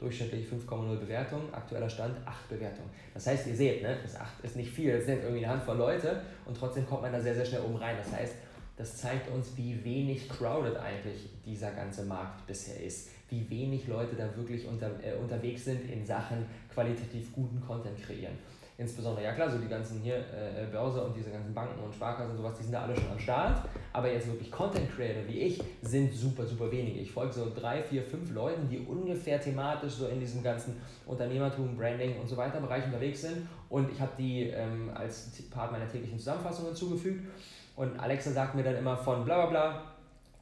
durchschnittlich 0.00 0.46
5,0 0.48 0.96
Bewertungen, 0.96 1.52
aktueller 1.52 1.88
Stand 1.88 2.16
8 2.26 2.48
Bewertungen. 2.48 2.90
Das 3.14 3.26
heißt, 3.26 3.46
ihr 3.46 3.54
seht, 3.54 3.82
ne, 3.82 3.98
das 4.02 4.16
8 4.16 4.42
ist 4.42 4.56
nicht 4.56 4.70
viel, 4.70 4.96
das 4.96 5.06
sind 5.06 5.22
irgendwie 5.22 5.44
eine 5.44 5.54
Handvoll 5.54 5.76
Leute 5.76 6.22
und 6.46 6.56
trotzdem 6.56 6.86
kommt 6.86 7.02
man 7.02 7.12
da 7.12 7.20
sehr, 7.20 7.34
sehr 7.34 7.44
schnell 7.44 7.60
oben 7.60 7.76
rein. 7.76 7.96
Das 8.02 8.12
heißt, 8.12 8.34
das 8.76 8.96
zeigt 8.96 9.30
uns, 9.30 9.56
wie 9.56 9.84
wenig 9.84 10.28
crowded 10.28 10.76
eigentlich 10.78 11.28
dieser 11.44 11.70
ganze 11.72 12.04
Markt 12.04 12.46
bisher 12.46 12.82
ist, 12.82 13.10
wie 13.28 13.48
wenig 13.50 13.86
Leute 13.86 14.16
da 14.16 14.34
wirklich 14.36 14.66
unter, 14.66 14.90
äh, 15.04 15.12
unterwegs 15.20 15.66
sind 15.66 15.90
in 15.90 16.04
Sachen 16.04 16.46
qualitativ 16.72 17.32
guten 17.34 17.60
Content 17.60 18.02
kreieren 18.02 18.38
insbesondere, 18.80 19.24
ja 19.24 19.32
klar, 19.32 19.50
so 19.50 19.58
die 19.58 19.68
ganzen 19.68 20.00
hier 20.00 20.16
äh, 20.16 20.66
Börse 20.72 21.02
und 21.04 21.14
diese 21.14 21.30
ganzen 21.30 21.52
Banken 21.52 21.78
und 21.84 21.94
Sparkassen 21.94 22.30
und 22.30 22.38
sowas, 22.38 22.54
die 22.58 22.62
sind 22.62 22.72
da 22.72 22.82
alle 22.82 22.96
schon 22.96 23.10
am 23.10 23.18
Start. 23.18 23.68
Aber 23.92 24.10
jetzt 24.10 24.26
wirklich 24.26 24.50
Content 24.50 24.90
Creator 24.90 25.22
wie 25.26 25.40
ich 25.40 25.62
sind 25.82 26.12
super, 26.12 26.46
super 26.46 26.72
wenige. 26.72 27.00
Ich 27.00 27.12
folge 27.12 27.32
so 27.32 27.52
drei, 27.54 27.82
vier, 27.82 28.02
fünf 28.02 28.32
Leuten, 28.32 28.68
die 28.68 28.78
ungefähr 28.78 29.38
thematisch 29.38 29.92
so 29.92 30.06
in 30.06 30.18
diesem 30.18 30.42
ganzen 30.42 30.80
Unternehmertum, 31.06 31.76
Branding 31.76 32.18
und 32.18 32.26
so 32.26 32.36
weiter 32.36 32.60
Bereich 32.60 32.84
unterwegs 32.86 33.20
sind. 33.20 33.46
Und 33.68 33.92
ich 33.92 34.00
habe 34.00 34.12
die 34.18 34.44
ähm, 34.44 34.90
als 34.94 35.30
Part 35.50 35.72
meiner 35.72 35.86
täglichen 35.86 36.18
Zusammenfassung 36.18 36.66
hinzugefügt. 36.66 37.28
Und 37.76 38.00
Alexa 38.00 38.30
sagt 38.30 38.54
mir 38.54 38.62
dann 38.62 38.76
immer 38.76 38.96
von 38.96 39.24
bla 39.24 39.46
bla 39.46 39.50
bla, 39.50 39.82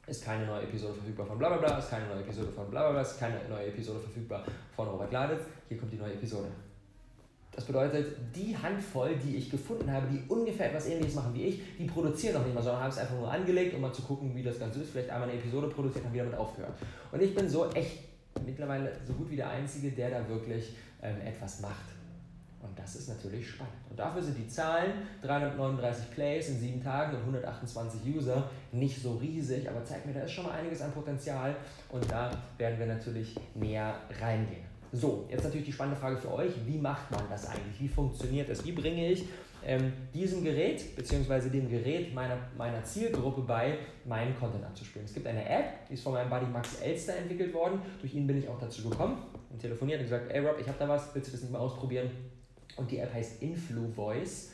ist 0.07 0.23
keine 0.23 0.45
neue 0.45 0.63
Episode 0.63 0.93
verfügbar 0.93 1.25
von 1.25 1.37
bla 1.37 1.49
bla 1.49 1.57
bla, 1.57 1.77
ist 1.77 1.89
keine 1.89 2.07
neue 2.07 2.21
Episode 2.21 2.51
von 2.51 2.69
bla 2.69 2.83
bla 2.83 2.91
bla, 2.91 3.01
ist 3.01 3.19
keine 3.19 3.35
neue 3.49 3.67
Episode 3.67 3.99
verfügbar 3.99 4.43
von 4.75 4.87
Robert 4.87 5.09
Gladitz. 5.09 5.43
Hier 5.67 5.77
kommt 5.77 5.91
die 5.91 5.97
neue 5.97 6.13
Episode. 6.13 6.47
Das 7.59 7.65
bedeutet, 7.65 8.15
die 8.33 8.55
Handvoll, 8.57 9.17
die 9.17 9.35
ich 9.35 9.49
gefunden 9.49 9.91
habe, 9.91 10.07
die 10.07 10.23
ungefähr 10.29 10.67
etwas 10.67 10.87
ähnliches 10.87 11.15
machen 11.15 11.33
wie 11.33 11.43
ich, 11.43 11.61
die 11.77 11.83
produzieren 11.83 12.35
noch 12.35 12.45
nicht 12.45 12.55
mal, 12.55 12.63
sondern 12.63 12.83
haben 12.83 12.89
es 12.89 12.97
einfach 12.97 13.17
nur 13.17 13.29
angelegt, 13.29 13.75
um 13.75 13.81
mal 13.81 13.91
zu 13.91 14.01
gucken, 14.01 14.33
wie 14.33 14.41
das 14.41 14.57
Ganze 14.59 14.79
ist. 14.79 14.91
Vielleicht 14.91 15.09
einmal 15.09 15.27
eine 15.27 15.37
Episode 15.37 15.67
produziert, 15.67 16.05
haben 16.05 16.13
wieder 16.13 16.23
mit 16.23 16.35
aufgehört. 16.35 16.71
Und 17.11 17.21
ich 17.21 17.35
bin 17.35 17.49
so 17.49 17.69
echt 17.71 17.99
mittlerweile 18.45 18.93
so 19.05 19.11
gut 19.11 19.29
wie 19.29 19.35
der 19.35 19.49
Einzige, 19.49 19.91
der 19.91 20.09
da 20.09 20.29
wirklich 20.29 20.73
ähm, 21.03 21.17
etwas 21.19 21.59
macht. 21.59 21.83
Und 22.61 22.79
das 22.79 22.95
ist 22.95 23.09
natürlich 23.09 23.49
spannend. 23.49 23.73
Und 23.89 23.99
dafür 23.99 24.21
sind 24.21 24.37
die 24.37 24.47
Zahlen, 24.47 24.93
339 25.21 26.11
Plays 26.11 26.47
in 26.47 26.59
sieben 26.61 26.81
Tagen 26.81 27.17
und 27.17 27.23
128 27.23 27.99
User, 28.15 28.49
nicht 28.71 29.03
so 29.03 29.17
riesig, 29.17 29.69
aber 29.69 29.83
zeigt 29.83 30.05
mir, 30.05 30.13
da 30.13 30.21
ist 30.21 30.31
schon 30.31 30.45
mal 30.45 30.53
einiges 30.53 30.81
an 30.81 30.93
Potenzial 30.93 31.53
und 31.89 32.09
da 32.09 32.31
werden 32.57 32.79
wir 32.79 32.85
natürlich 32.85 33.35
näher 33.53 33.95
reingehen. 34.21 34.68
So, 34.91 35.27
jetzt 35.29 35.43
natürlich 35.43 35.67
die 35.67 35.71
spannende 35.71 35.99
Frage 35.99 36.17
für 36.17 36.33
euch, 36.33 36.51
wie 36.65 36.77
macht 36.77 37.11
man 37.11 37.21
das 37.29 37.47
eigentlich? 37.47 37.79
Wie 37.79 37.87
funktioniert 37.87 38.49
das? 38.49 38.65
Wie 38.65 38.71
bringe 38.71 39.11
ich 39.11 39.25
ähm, 39.63 39.93
diesem 40.13 40.43
Gerät 40.43 40.95
bzw. 40.95 41.49
dem 41.49 41.69
Gerät 41.69 42.13
meiner, 42.13 42.37
meiner 42.57 42.83
Zielgruppe 42.83 43.41
bei, 43.41 43.77
meinen 44.05 44.35
Content 44.39 44.65
abzuspielen? 44.65 45.05
Es 45.05 45.13
gibt 45.13 45.27
eine 45.27 45.47
App, 45.47 45.87
die 45.87 45.93
ist 45.93 46.03
von 46.03 46.13
meinem 46.13 46.29
Buddy 46.29 46.47
Max 46.47 46.81
Elster 46.81 47.17
entwickelt 47.17 47.53
worden. 47.53 47.81
Durch 48.01 48.15
ihn 48.15 48.25
bin 48.25 48.39
ich 48.39 48.49
auch 48.49 48.59
dazu 48.59 48.89
gekommen 48.89 49.21
und 49.51 49.59
telefoniert 49.59 49.99
und 49.99 50.05
gesagt, 50.05 50.31
ey 50.31 50.39
Rob, 50.39 50.57
ich 50.59 50.67
habe 50.67 50.79
da 50.79 50.89
was, 50.89 51.13
willst 51.13 51.27
du 51.27 51.33
das 51.33 51.41
nicht 51.41 51.51
mal 51.51 51.59
ausprobieren? 51.59 52.09
Und 52.75 52.89
die 52.89 52.97
App 52.97 53.13
heißt 53.13 53.43
InfluVoice, 53.43 54.53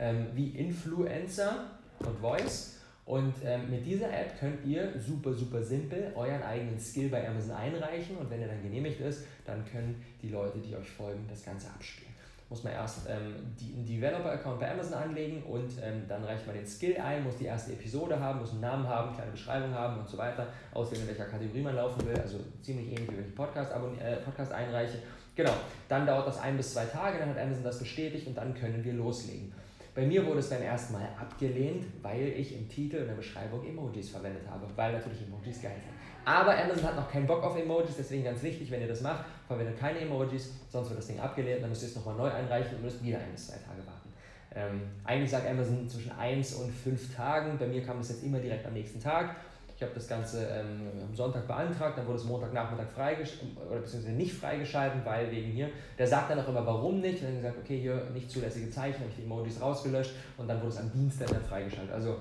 ähm, 0.00 0.26
wie 0.34 0.48
Influencer 0.48 1.70
und 2.00 2.18
Voice. 2.18 2.75
Und 3.06 3.34
ähm, 3.44 3.70
mit 3.70 3.86
dieser 3.86 4.08
App 4.08 4.38
könnt 4.38 4.64
ihr 4.66 4.92
super, 4.98 5.32
super 5.32 5.62
simpel 5.62 6.12
euren 6.16 6.42
eigenen 6.42 6.78
Skill 6.78 7.08
bei 7.08 7.26
Amazon 7.26 7.52
einreichen 7.52 8.16
und 8.16 8.28
wenn 8.28 8.42
er 8.42 8.48
dann 8.48 8.60
genehmigt 8.60 9.00
ist, 9.00 9.24
dann 9.44 9.64
können 9.64 10.04
die 10.20 10.28
Leute, 10.28 10.58
die 10.58 10.74
euch 10.74 10.90
folgen, 10.90 11.24
das 11.28 11.44
Ganze 11.44 11.68
abspielen. 11.68 12.12
Muss 12.48 12.64
man 12.64 12.72
erst 12.72 13.08
ähm, 13.08 13.36
die, 13.60 13.74
einen 13.74 13.86
Developer-Account 13.86 14.58
bei 14.58 14.72
Amazon 14.72 14.94
anlegen 14.94 15.42
und 15.44 15.70
ähm, 15.82 16.02
dann 16.08 16.24
reicht 16.24 16.46
man 16.46 16.56
den 16.56 16.66
Skill 16.66 16.96
ein, 16.96 17.22
muss 17.22 17.36
die 17.36 17.44
erste 17.44 17.72
Episode 17.72 18.18
haben, 18.18 18.40
muss 18.40 18.50
einen 18.52 18.60
Namen 18.60 18.88
haben, 18.88 19.14
kleine 19.14 19.30
Beschreibung 19.30 19.72
haben 19.72 20.00
und 20.00 20.08
so 20.08 20.18
weiter, 20.18 20.48
auswählen, 20.74 21.02
in 21.02 21.08
welcher 21.08 21.26
Kategorie 21.26 21.62
man 21.62 21.76
laufen 21.76 22.04
will, 22.06 22.16
also 22.16 22.40
ziemlich 22.60 22.88
ähnlich 22.88 23.10
wie 23.10 23.18
wenn 23.18 23.28
ich 23.28 23.34
Podcast, 23.36 23.72
äh, 23.72 24.16
Podcast 24.16 24.50
einreiche. 24.50 24.98
Genau, 25.36 25.52
dann 25.88 26.06
dauert 26.06 26.26
das 26.26 26.40
ein 26.40 26.56
bis 26.56 26.72
zwei 26.72 26.86
Tage, 26.86 27.18
dann 27.18 27.28
hat 27.28 27.38
Amazon 27.38 27.62
das 27.62 27.78
bestätigt 27.78 28.26
und 28.26 28.36
dann 28.36 28.52
können 28.52 28.84
wir 28.84 28.94
loslegen. 28.94 29.52
Bei 29.96 30.04
mir 30.04 30.26
wurde 30.26 30.40
es 30.40 30.50
beim 30.50 30.60
ersten 30.60 30.92
Mal 30.92 31.08
abgelehnt, 31.18 31.86
weil 32.02 32.28
ich 32.36 32.54
im 32.54 32.68
Titel 32.68 32.98
und 32.98 33.06
der 33.06 33.14
Beschreibung 33.14 33.66
Emojis 33.66 34.10
verwendet 34.10 34.42
habe, 34.46 34.66
weil 34.76 34.92
natürlich 34.92 35.22
Emojis 35.22 35.62
geil 35.62 35.76
sind. 35.82 35.94
Aber 36.22 36.54
Amazon 36.54 36.84
hat 36.84 36.96
noch 36.96 37.10
keinen 37.10 37.26
Bock 37.26 37.42
auf 37.42 37.56
Emojis, 37.58 37.96
deswegen 37.96 38.22
ganz 38.22 38.42
wichtig, 38.42 38.70
wenn 38.70 38.82
ihr 38.82 38.88
das 38.88 39.00
macht, 39.00 39.24
verwendet 39.46 39.78
keine 39.78 40.00
Emojis, 40.00 40.52
sonst 40.68 40.90
wird 40.90 40.98
das 40.98 41.06
Ding 41.06 41.18
abgelehnt, 41.18 41.62
dann 41.62 41.70
müsst 41.70 41.82
ihr 41.82 41.88
es 41.88 41.96
nochmal 41.96 42.14
neu 42.14 42.30
einreichen 42.30 42.76
und 42.76 42.82
müsst 42.82 43.02
wieder 43.02 43.18
ein 43.18 43.32
bis 43.32 43.46
zwei 43.46 43.56
Tage 43.56 43.86
warten. 43.86 44.12
Ähm, 44.54 44.82
eigentlich 45.02 45.30
sagt 45.30 45.48
Amazon 45.48 45.88
zwischen 45.88 46.12
1 46.12 46.54
und 46.56 46.70
5 46.70 47.16
Tagen, 47.16 47.56
bei 47.56 47.66
mir 47.66 47.82
kam 47.82 47.96
das 47.96 48.10
jetzt 48.10 48.22
immer 48.22 48.38
direkt 48.38 48.66
am 48.66 48.74
nächsten 48.74 49.00
Tag. 49.00 49.36
Ich 49.76 49.82
habe 49.82 49.92
das 49.94 50.08
Ganze 50.08 50.46
ähm, 50.46 50.90
am 51.06 51.14
Sonntag 51.14 51.46
beantragt, 51.46 51.98
dann 51.98 52.06
wurde 52.06 52.16
es 52.16 52.24
Montagnachmittag 52.24 52.88
freigeschaltet, 52.94 53.48
oder 53.70 53.80
beziehungsweise 53.80 54.16
nicht 54.16 54.32
freigeschalten, 54.32 55.04
weil 55.04 55.30
wegen 55.30 55.50
hier, 55.50 55.68
der 55.98 56.06
sagt 56.06 56.30
dann 56.30 56.40
auch 56.40 56.48
immer, 56.48 56.64
warum 56.64 57.00
nicht. 57.00 57.20
Und 57.20 57.28
dann 57.28 57.36
gesagt, 57.36 57.58
okay, 57.62 57.78
hier 57.78 58.08
nicht 58.14 58.30
zulässige 58.30 58.70
Zeichen, 58.70 59.00
habe 59.00 59.10
ich 59.10 59.16
die 59.16 59.24
Emojis 59.24 59.60
rausgelöscht 59.60 60.12
und 60.38 60.48
dann 60.48 60.60
wurde 60.60 60.70
es 60.70 60.78
am 60.78 60.90
Dienstag 60.90 61.28
dann 61.28 61.42
freigeschaltet, 61.42 61.92
also 61.92 62.16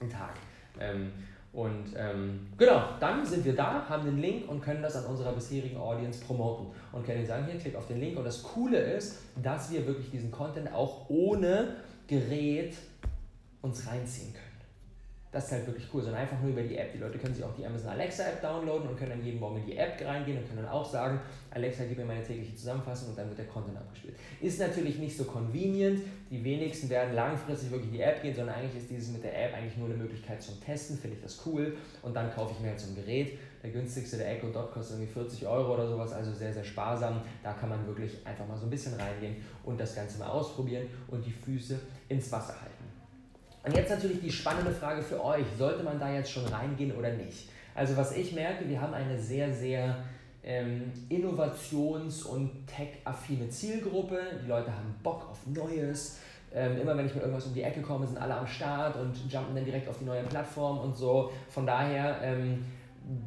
ein 0.00 0.08
Tag. 0.08 0.32
Ähm, 0.80 1.12
und 1.52 1.94
ähm, 1.96 2.46
genau, 2.56 2.84
dann 3.00 3.24
sind 3.24 3.44
wir 3.44 3.54
da, 3.54 3.86
haben 3.88 4.04
den 4.04 4.18
Link 4.18 4.48
und 4.48 4.62
können 4.62 4.82
das 4.82 4.96
an 4.96 5.06
unserer 5.06 5.32
bisherigen 5.32 5.76
Audience 5.76 6.24
promoten. 6.24 6.66
Und 6.92 7.04
können 7.04 7.26
sagen, 7.26 7.46
hier, 7.50 7.58
klick 7.58 7.74
auf 7.74 7.86
den 7.86 8.00
Link. 8.00 8.16
Und 8.16 8.24
das 8.24 8.42
Coole 8.42 8.78
ist, 8.78 9.18
dass 9.42 9.70
wir 9.70 9.86
wirklich 9.86 10.10
diesen 10.10 10.30
Content 10.30 10.72
auch 10.72 11.08
ohne 11.08 11.76
Gerät 12.06 12.76
uns 13.60 13.86
reinziehen 13.86 14.32
können. 14.32 14.47
Das 15.30 15.44
ist 15.44 15.52
halt 15.52 15.66
wirklich 15.66 15.86
cool, 15.92 16.00
sondern 16.00 16.22
einfach 16.22 16.40
nur 16.40 16.50
über 16.50 16.62
die 16.62 16.78
App. 16.78 16.90
Die 16.90 16.98
Leute 16.98 17.18
können 17.18 17.34
sich 17.34 17.44
auch 17.44 17.54
die 17.54 17.66
Amazon 17.66 17.90
Alexa 17.90 18.22
App 18.22 18.40
downloaden 18.40 18.88
und 18.88 18.96
können 18.96 19.10
dann 19.10 19.22
jeden 19.22 19.38
Morgen 19.38 19.58
in 19.58 19.66
die 19.66 19.76
App 19.76 20.00
reingehen 20.02 20.38
und 20.38 20.46
können 20.46 20.62
dann 20.62 20.72
auch 20.72 20.90
sagen, 20.90 21.20
Alexa, 21.50 21.84
gib 21.84 21.98
mir 21.98 22.06
meine 22.06 22.22
tägliche 22.22 22.54
Zusammenfassung 22.54 23.10
und 23.10 23.18
dann 23.18 23.28
wird 23.28 23.38
der 23.38 23.46
Content 23.46 23.76
abgespielt. 23.76 24.14
Ist 24.40 24.58
natürlich 24.58 24.98
nicht 24.98 25.14
so 25.14 25.24
convenient. 25.24 26.00
Die 26.30 26.42
wenigsten 26.42 26.88
werden 26.88 27.14
langfristig 27.14 27.70
wirklich 27.70 27.90
in 27.90 27.96
die 27.98 28.02
App 28.02 28.22
gehen, 28.22 28.34
sondern 28.34 28.54
eigentlich 28.54 28.82
ist 28.82 28.90
dieses 28.90 29.12
mit 29.12 29.22
der 29.22 29.38
App 29.38 29.54
eigentlich 29.54 29.76
nur 29.76 29.88
eine 29.88 29.98
Möglichkeit 29.98 30.42
zum 30.42 30.58
Testen. 30.62 30.96
Finde 30.96 31.16
ich 31.16 31.22
das 31.22 31.44
cool. 31.44 31.76
Und 32.00 32.14
dann 32.14 32.32
kaufe 32.32 32.54
ich 32.54 32.60
mir 32.60 32.70
halt 32.70 32.80
so 32.80 32.88
ein 32.88 32.94
Gerät. 32.94 33.38
Der 33.62 33.70
günstigste, 33.70 34.16
der 34.16 34.32
Echo 34.32 34.48
Dot, 34.48 34.72
kostet 34.72 34.96
irgendwie 34.96 35.12
40 35.12 35.46
Euro 35.46 35.74
oder 35.74 35.86
sowas, 35.86 36.12
also 36.12 36.32
sehr, 36.32 36.54
sehr 36.54 36.64
sparsam. 36.64 37.20
Da 37.42 37.52
kann 37.52 37.68
man 37.68 37.86
wirklich 37.86 38.24
einfach 38.24 38.46
mal 38.46 38.56
so 38.56 38.64
ein 38.64 38.70
bisschen 38.70 38.94
reingehen 38.94 39.36
und 39.64 39.78
das 39.78 39.94
Ganze 39.94 40.18
mal 40.18 40.28
ausprobieren 40.28 40.86
und 41.08 41.26
die 41.26 41.32
Füße 41.32 41.78
ins 42.08 42.32
Wasser 42.32 42.58
halten. 42.60 42.87
Und 43.64 43.76
jetzt 43.76 43.90
natürlich 43.90 44.20
die 44.20 44.30
spannende 44.30 44.70
Frage 44.70 45.02
für 45.02 45.22
euch, 45.22 45.44
sollte 45.56 45.82
man 45.82 45.98
da 45.98 46.12
jetzt 46.12 46.30
schon 46.30 46.46
reingehen 46.46 46.96
oder 46.96 47.12
nicht? 47.12 47.50
Also 47.74 47.96
was 47.96 48.16
ich 48.16 48.32
merke, 48.32 48.68
wir 48.68 48.80
haben 48.80 48.94
eine 48.94 49.18
sehr, 49.18 49.52
sehr 49.52 49.96
ähm, 50.42 50.92
innovations- 51.08 52.24
und 52.24 52.66
tech-affine 52.66 53.48
Zielgruppe. 53.50 54.18
Die 54.42 54.48
Leute 54.48 54.72
haben 54.72 54.94
Bock 55.02 55.28
auf 55.30 55.46
Neues. 55.46 56.20
Ähm, 56.54 56.80
immer 56.80 56.96
wenn 56.96 57.06
ich 57.06 57.14
mit 57.14 57.22
irgendwas 57.22 57.46
um 57.46 57.54
die 57.54 57.62
Ecke 57.62 57.82
komme, 57.82 58.06
sind 58.06 58.16
alle 58.16 58.34
am 58.34 58.46
Start 58.46 58.96
und 58.96 59.14
jumpen 59.30 59.54
dann 59.54 59.64
direkt 59.64 59.88
auf 59.88 59.98
die 59.98 60.06
neue 60.06 60.22
Plattform 60.24 60.78
und 60.78 60.96
so. 60.96 61.30
Von 61.50 61.66
daher 61.66 62.20
ähm, 62.22 62.64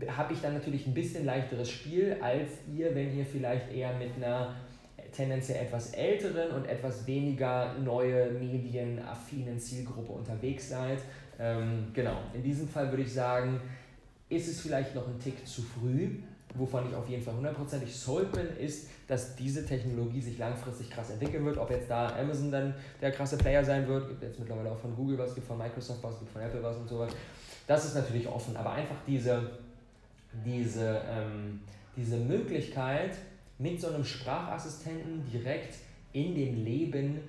habe 0.07 0.33
ich 0.33 0.41
dann 0.41 0.53
natürlich 0.53 0.87
ein 0.87 0.93
bisschen 0.93 1.25
leichteres 1.25 1.69
Spiel 1.69 2.17
als 2.21 2.49
ihr, 2.73 2.93
wenn 2.95 3.15
ihr 3.15 3.25
vielleicht 3.25 3.71
eher 3.71 3.93
mit 3.93 4.15
einer 4.15 4.55
tendenziell 5.11 5.65
etwas 5.65 5.93
älteren 5.93 6.51
und 6.51 6.65
etwas 6.65 7.05
weniger 7.05 7.73
neue 7.73 8.31
medienaffinen 8.31 9.59
Zielgruppe 9.59 10.11
unterwegs 10.11 10.69
seid. 10.69 10.99
Ähm, 11.39 11.87
genau, 11.93 12.17
in 12.33 12.43
diesem 12.43 12.67
Fall 12.67 12.89
würde 12.89 13.03
ich 13.03 13.13
sagen, 13.13 13.59
ist 14.29 14.47
es 14.47 14.61
vielleicht 14.61 14.95
noch 14.95 15.07
ein 15.07 15.19
Tick 15.19 15.45
zu 15.45 15.61
früh. 15.61 16.19
Wovon 16.55 16.89
ich 16.89 16.95
auf 16.95 17.07
jeden 17.07 17.23
Fall 17.23 17.35
hundertprozentig 17.35 17.95
sold 17.95 18.29
bin, 18.33 18.45
ist, 18.57 18.89
dass 19.07 19.37
diese 19.37 19.65
Technologie 19.65 20.21
sich 20.21 20.37
langfristig 20.37 20.89
krass 20.89 21.09
entwickeln 21.09 21.45
wird. 21.45 21.57
Ob 21.57 21.69
jetzt 21.69 21.89
da 21.89 22.13
Amazon 22.17 22.51
dann 22.51 22.73
der 23.01 23.11
krasse 23.11 23.37
Player 23.37 23.63
sein 23.63 23.87
wird, 23.87 24.09
gibt 24.09 24.21
jetzt 24.21 24.37
mittlerweile 24.37 24.69
auch 24.69 24.77
von 24.77 24.93
Google 24.93 25.17
was, 25.17 25.33
gibt 25.33 25.47
von 25.47 25.57
Microsoft 25.57 26.03
was, 26.03 26.19
gibt 26.19 26.31
von 26.31 26.41
Apple 26.41 26.61
was 26.61 26.75
und 26.75 26.89
sowas. 26.89 27.13
Das 27.67 27.85
ist 27.85 27.95
natürlich 27.95 28.27
offen, 28.27 28.57
aber 28.57 28.73
einfach 28.73 28.97
diese, 29.07 29.49
diese, 30.45 31.01
ähm, 31.09 31.61
diese 31.95 32.17
Möglichkeit, 32.17 33.11
mit 33.61 33.79
so 33.79 33.87
einem 33.87 34.03
Sprachassistenten 34.03 35.23
direkt 35.31 35.75
in 36.13 36.35
dem 36.35 36.65
Leben 36.65 37.19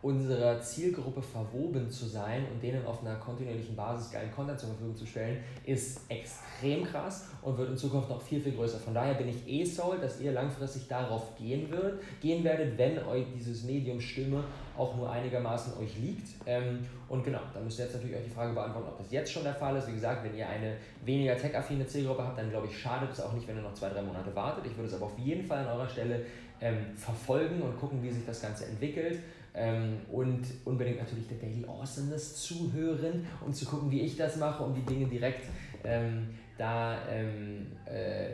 unserer 0.00 0.60
Zielgruppe 0.60 1.20
verwoben 1.20 1.90
zu 1.90 2.06
sein 2.06 2.46
und 2.52 2.62
denen 2.62 2.86
auf 2.86 3.00
einer 3.04 3.16
kontinuierlichen 3.16 3.74
Basis 3.74 4.12
geilen 4.12 4.30
Content 4.30 4.60
zur 4.60 4.68
Verfügung 4.68 4.96
zu 4.96 5.06
stellen, 5.06 5.42
ist 5.64 6.02
extrem 6.08 6.84
krass 6.84 7.26
und 7.42 7.58
wird 7.58 7.70
in 7.70 7.76
Zukunft 7.76 8.08
noch 8.08 8.22
viel, 8.22 8.40
viel 8.40 8.52
größer. 8.52 8.78
Von 8.78 8.94
daher 8.94 9.14
bin 9.14 9.28
ich 9.28 9.48
eh 9.48 9.64
sold, 9.64 10.02
dass 10.02 10.20
ihr 10.20 10.32
langfristig 10.32 10.86
darauf 10.86 11.36
gehen, 11.36 11.68
wird, 11.70 12.00
gehen 12.20 12.44
werdet, 12.44 12.78
wenn 12.78 12.98
euch 13.06 13.24
dieses 13.36 13.64
Medium 13.64 14.00
Stimme 14.00 14.44
auch 14.76 14.96
nur 14.96 15.10
einigermaßen 15.10 15.76
euch 15.78 15.98
liegt. 15.98 16.28
Ähm, 16.46 16.86
und 17.08 17.24
genau, 17.24 17.40
dann 17.52 17.64
müsst 17.64 17.80
ihr 17.80 17.86
jetzt 17.86 17.94
natürlich 17.94 18.16
euch 18.16 18.24
die 18.24 18.30
Frage 18.30 18.52
beantworten, 18.52 18.88
ob 18.88 18.98
das 18.98 19.10
jetzt 19.10 19.32
schon 19.32 19.42
der 19.42 19.54
Fall 19.54 19.76
ist. 19.76 19.88
Wie 19.88 19.94
gesagt, 19.94 20.22
wenn 20.22 20.36
ihr 20.36 20.48
eine 20.48 20.76
weniger 21.04 21.36
tech-affine 21.36 21.86
Zielgruppe 21.86 22.22
habt, 22.22 22.38
dann 22.38 22.50
glaube 22.50 22.68
ich, 22.68 22.78
schadet 22.78 23.10
es 23.10 23.20
auch 23.20 23.32
nicht, 23.32 23.48
wenn 23.48 23.56
ihr 23.56 23.62
noch 23.62 23.74
zwei, 23.74 23.88
drei 23.88 24.02
Monate 24.02 24.34
wartet. 24.36 24.66
Ich 24.66 24.76
würde 24.76 24.88
es 24.88 24.94
aber 24.94 25.06
auf 25.06 25.18
jeden 25.18 25.44
Fall 25.44 25.58
an 25.58 25.66
eurer 25.66 25.88
Stelle 25.88 26.24
ähm, 26.60 26.96
verfolgen 26.96 27.62
und 27.62 27.78
gucken, 27.78 28.02
wie 28.02 28.10
sich 28.10 28.24
das 28.26 28.42
Ganze 28.42 28.66
entwickelt. 28.66 29.20
Ähm, 29.54 29.98
und 30.12 30.42
unbedingt 30.64 30.98
natürlich 30.98 31.26
der 31.26 31.38
Daily 31.38 31.64
Awesomeness 31.64 32.36
zuhören, 32.36 33.26
um 33.44 33.52
zu 33.52 33.64
gucken, 33.64 33.90
wie 33.90 34.02
ich 34.02 34.16
das 34.16 34.36
mache, 34.36 34.62
um 34.62 34.74
die 34.74 34.82
Dinge 34.82 35.06
direkt 35.06 35.46
ähm, 35.84 36.28
da 36.56 36.98
ähm, 37.08 37.66
äh, 37.84 38.30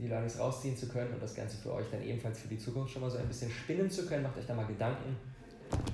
die 0.00 0.06
Learnings 0.06 0.38
rausziehen 0.38 0.76
zu 0.76 0.88
können 0.88 1.12
und 1.14 1.22
das 1.22 1.34
Ganze 1.34 1.56
für 1.56 1.72
euch 1.72 1.86
dann 1.90 2.02
ebenfalls 2.02 2.40
für 2.40 2.48
die 2.48 2.58
Zukunft 2.58 2.92
schon 2.92 3.02
mal 3.02 3.10
so 3.10 3.18
ein 3.18 3.26
bisschen 3.26 3.50
spinnen 3.50 3.90
zu 3.90 4.06
können. 4.06 4.22
Macht 4.22 4.38
euch 4.38 4.46
da 4.46 4.54
mal 4.54 4.66
Gedanken, 4.66 5.16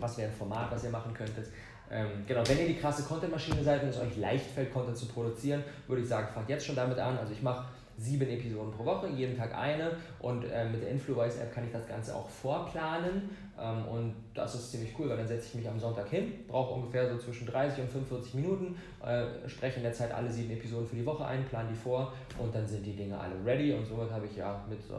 was 0.01 0.19
wäre 0.19 0.31
ein 0.31 0.37
Format, 0.37 0.71
was 0.71 0.85
ihr 0.85 0.91
machen 0.91 1.15
könntet. 1.15 1.49
Ähm, 1.91 2.25
genau, 2.27 2.47
wenn 2.47 2.59
ihr 2.59 2.67
die 2.67 2.77
krasse 2.77 3.03
Content-Maschine 3.03 3.63
seid 3.63 3.83
und 3.83 3.89
es 3.89 3.99
euch 3.99 4.17
leicht 4.17 4.47
fällt, 4.47 4.73
Content 4.73 4.97
zu 4.97 5.07
produzieren, 5.07 5.65
würde 5.87 6.03
ich 6.03 6.09
sagen, 6.09 6.29
fangt 6.35 6.49
jetzt 6.49 6.67
schon 6.67 6.77
damit 6.77 6.99
an. 6.99 7.17
Also 7.17 7.33
ich 7.33 7.43
mache 7.43 7.67
sieben 7.99 8.29
Episoden 8.29 8.73
pro 8.73 8.85
Woche, 8.85 9.09
jeden 9.09 9.37
Tag 9.37 9.55
eine. 9.55 9.93
Und 10.21 10.45
äh, 10.45 10.69
mit 10.69 10.83
der 10.83 10.91
Influence-App 10.91 11.53
kann 11.53 11.65
ich 11.65 11.73
das 11.73 11.87
Ganze 11.87 12.15
auch 12.15 12.29
vorplanen. 12.29 13.31
Ähm, 13.61 13.85
und 13.87 14.15
das 14.35 14.55
ist 14.55 14.71
ziemlich 14.71 14.95
cool, 14.99 15.09
weil 15.09 15.17
dann 15.17 15.27
setze 15.27 15.49
ich 15.49 15.55
mich 15.57 15.69
am 15.69 15.79
Sonntag 15.79 16.09
hin, 16.09 16.33
brauche 16.47 16.75
ungefähr 16.75 17.11
so 17.11 17.19
zwischen 17.19 17.47
30 17.47 17.81
und 17.83 17.91
45 17.91 18.35
Minuten, 18.35 18.77
äh, 19.05 19.49
spreche 19.49 19.79
in 19.79 19.83
der 19.83 19.93
Zeit 19.93 20.13
alle 20.13 20.31
sieben 20.31 20.53
Episoden 20.53 20.87
für 20.87 20.97
die 20.97 21.05
Woche 21.05 21.25
ein, 21.25 21.45
plane 21.45 21.69
die 21.71 21.77
vor 21.77 22.13
und 22.39 22.55
dann 22.55 22.67
sind 22.67 22.87
die 22.87 22.95
Dinge 22.95 23.19
alle 23.19 23.35
ready. 23.45 23.73
Und 23.73 23.85
somit 23.85 24.11
habe 24.11 24.27
ich 24.27 24.37
ja 24.37 24.65
mit 24.69 24.81
so 24.83 24.95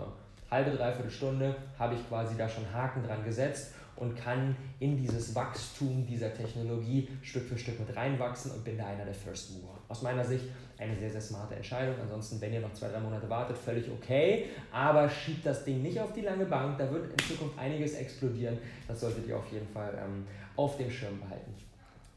halbe, 0.52 0.72
dreiviertel 0.72 1.12
Stunde 1.12 1.56
habe 1.78 1.96
ich 1.96 2.08
quasi 2.08 2.36
da 2.38 2.50
schon 2.50 2.64
Haken 2.74 3.04
dran 3.04 3.24
gesetzt 3.24 3.74
und 4.00 4.16
kann 4.16 4.56
in 4.80 4.98
dieses 4.98 5.36
Wachstum 5.36 6.06
dieser 6.06 6.34
Technologie 6.34 7.08
Stück 7.22 7.48
für 7.48 7.58
Stück 7.58 7.80
mit 7.80 7.96
reinwachsen 7.96 8.52
und 8.52 8.64
bin 8.64 8.78
da 8.78 8.88
einer 8.88 9.06
der 9.06 9.14
First 9.14 9.52
Mover. 9.52 9.78
Aus 9.88 10.02
meiner 10.02 10.24
Sicht 10.24 10.46
eine 10.78 10.96
sehr, 10.96 11.10
sehr 11.10 11.22
smarte 11.22 11.56
Entscheidung. 11.56 11.96
Ansonsten, 12.02 12.40
wenn 12.40 12.54
ihr 12.54 12.62
noch 12.62 12.74
zwei, 12.74 12.88
drei 12.88 13.00
Monate 13.00 13.30
wartet, 13.30 13.58
völlig 13.58 13.90
okay. 13.92 14.46
Aber 14.72 15.10
schiebt 15.10 15.46
das 15.46 15.66
Ding 15.66 15.82
nicht 15.82 16.00
auf 16.00 16.14
die 16.14 16.22
lange 16.22 16.46
Bank. 16.46 16.78
Da 16.78 16.90
wird 16.90 17.12
in 17.12 17.28
Zukunft 17.28 17.60
einiges 17.60 17.96
explodieren. 17.96 18.58
Das 18.88 19.02
solltet 19.02 19.28
ihr 19.28 19.38
auf 19.38 19.52
jeden 19.52 19.68
Fall 19.68 19.94
ähm, 20.02 20.26
auf 20.56 20.78
dem 20.78 20.90
Schirm 20.90 21.20
behalten. 21.20 21.69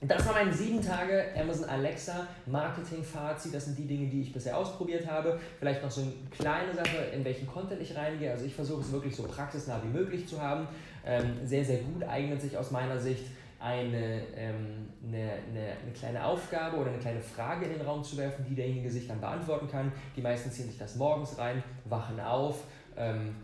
Das 0.04 0.26
war 0.26 0.32
mein 0.32 0.52
sieben 0.52 0.82
Tage 0.82 1.26
Amazon 1.38 1.68
Alexa 1.68 2.26
Marketing 2.46 3.04
Fazit. 3.04 3.54
Das 3.54 3.66
sind 3.66 3.78
die 3.78 3.86
Dinge, 3.86 4.08
die 4.08 4.22
ich 4.22 4.32
bisher 4.32 4.58
ausprobiert 4.58 5.06
habe. 5.06 5.38
Vielleicht 5.60 5.80
noch 5.80 5.92
so 5.92 6.00
eine 6.00 6.12
kleine 6.28 6.74
Sache, 6.74 6.96
in 7.14 7.24
welchen 7.24 7.46
Content 7.46 7.80
ich 7.80 7.96
reingehe. 7.96 8.32
Also 8.32 8.44
ich 8.44 8.54
versuche 8.54 8.80
es 8.80 8.90
wirklich 8.90 9.14
so 9.14 9.22
praxisnah 9.22 9.80
wie 9.84 9.96
möglich 9.96 10.26
zu 10.26 10.42
haben. 10.42 10.66
Ähm, 11.06 11.36
sehr, 11.44 11.64
sehr 11.64 11.78
gut 11.78 12.02
eignet 12.02 12.40
sich 12.40 12.56
aus 12.56 12.72
meiner 12.72 12.98
Sicht 12.98 13.26
eine, 13.60 14.22
ähm, 14.36 14.88
eine, 15.06 15.18
eine, 15.18 15.66
eine, 15.82 15.92
kleine 15.94 16.24
Aufgabe 16.24 16.78
oder 16.78 16.90
eine 16.90 16.98
kleine 16.98 17.20
Frage 17.20 17.66
in 17.66 17.74
den 17.74 17.82
Raum 17.82 18.02
zu 18.02 18.16
werfen, 18.16 18.44
die 18.48 18.56
derjenige 18.56 18.90
sich 18.90 19.06
dann 19.06 19.20
beantworten 19.20 19.68
kann. 19.68 19.92
Die 20.16 20.20
meisten 20.20 20.50
ziehen 20.50 20.66
sich 20.66 20.78
das 20.78 20.96
morgens 20.96 21.38
rein, 21.38 21.62
wachen 21.84 22.18
auf, 22.18 22.64
ähm, 22.96 23.36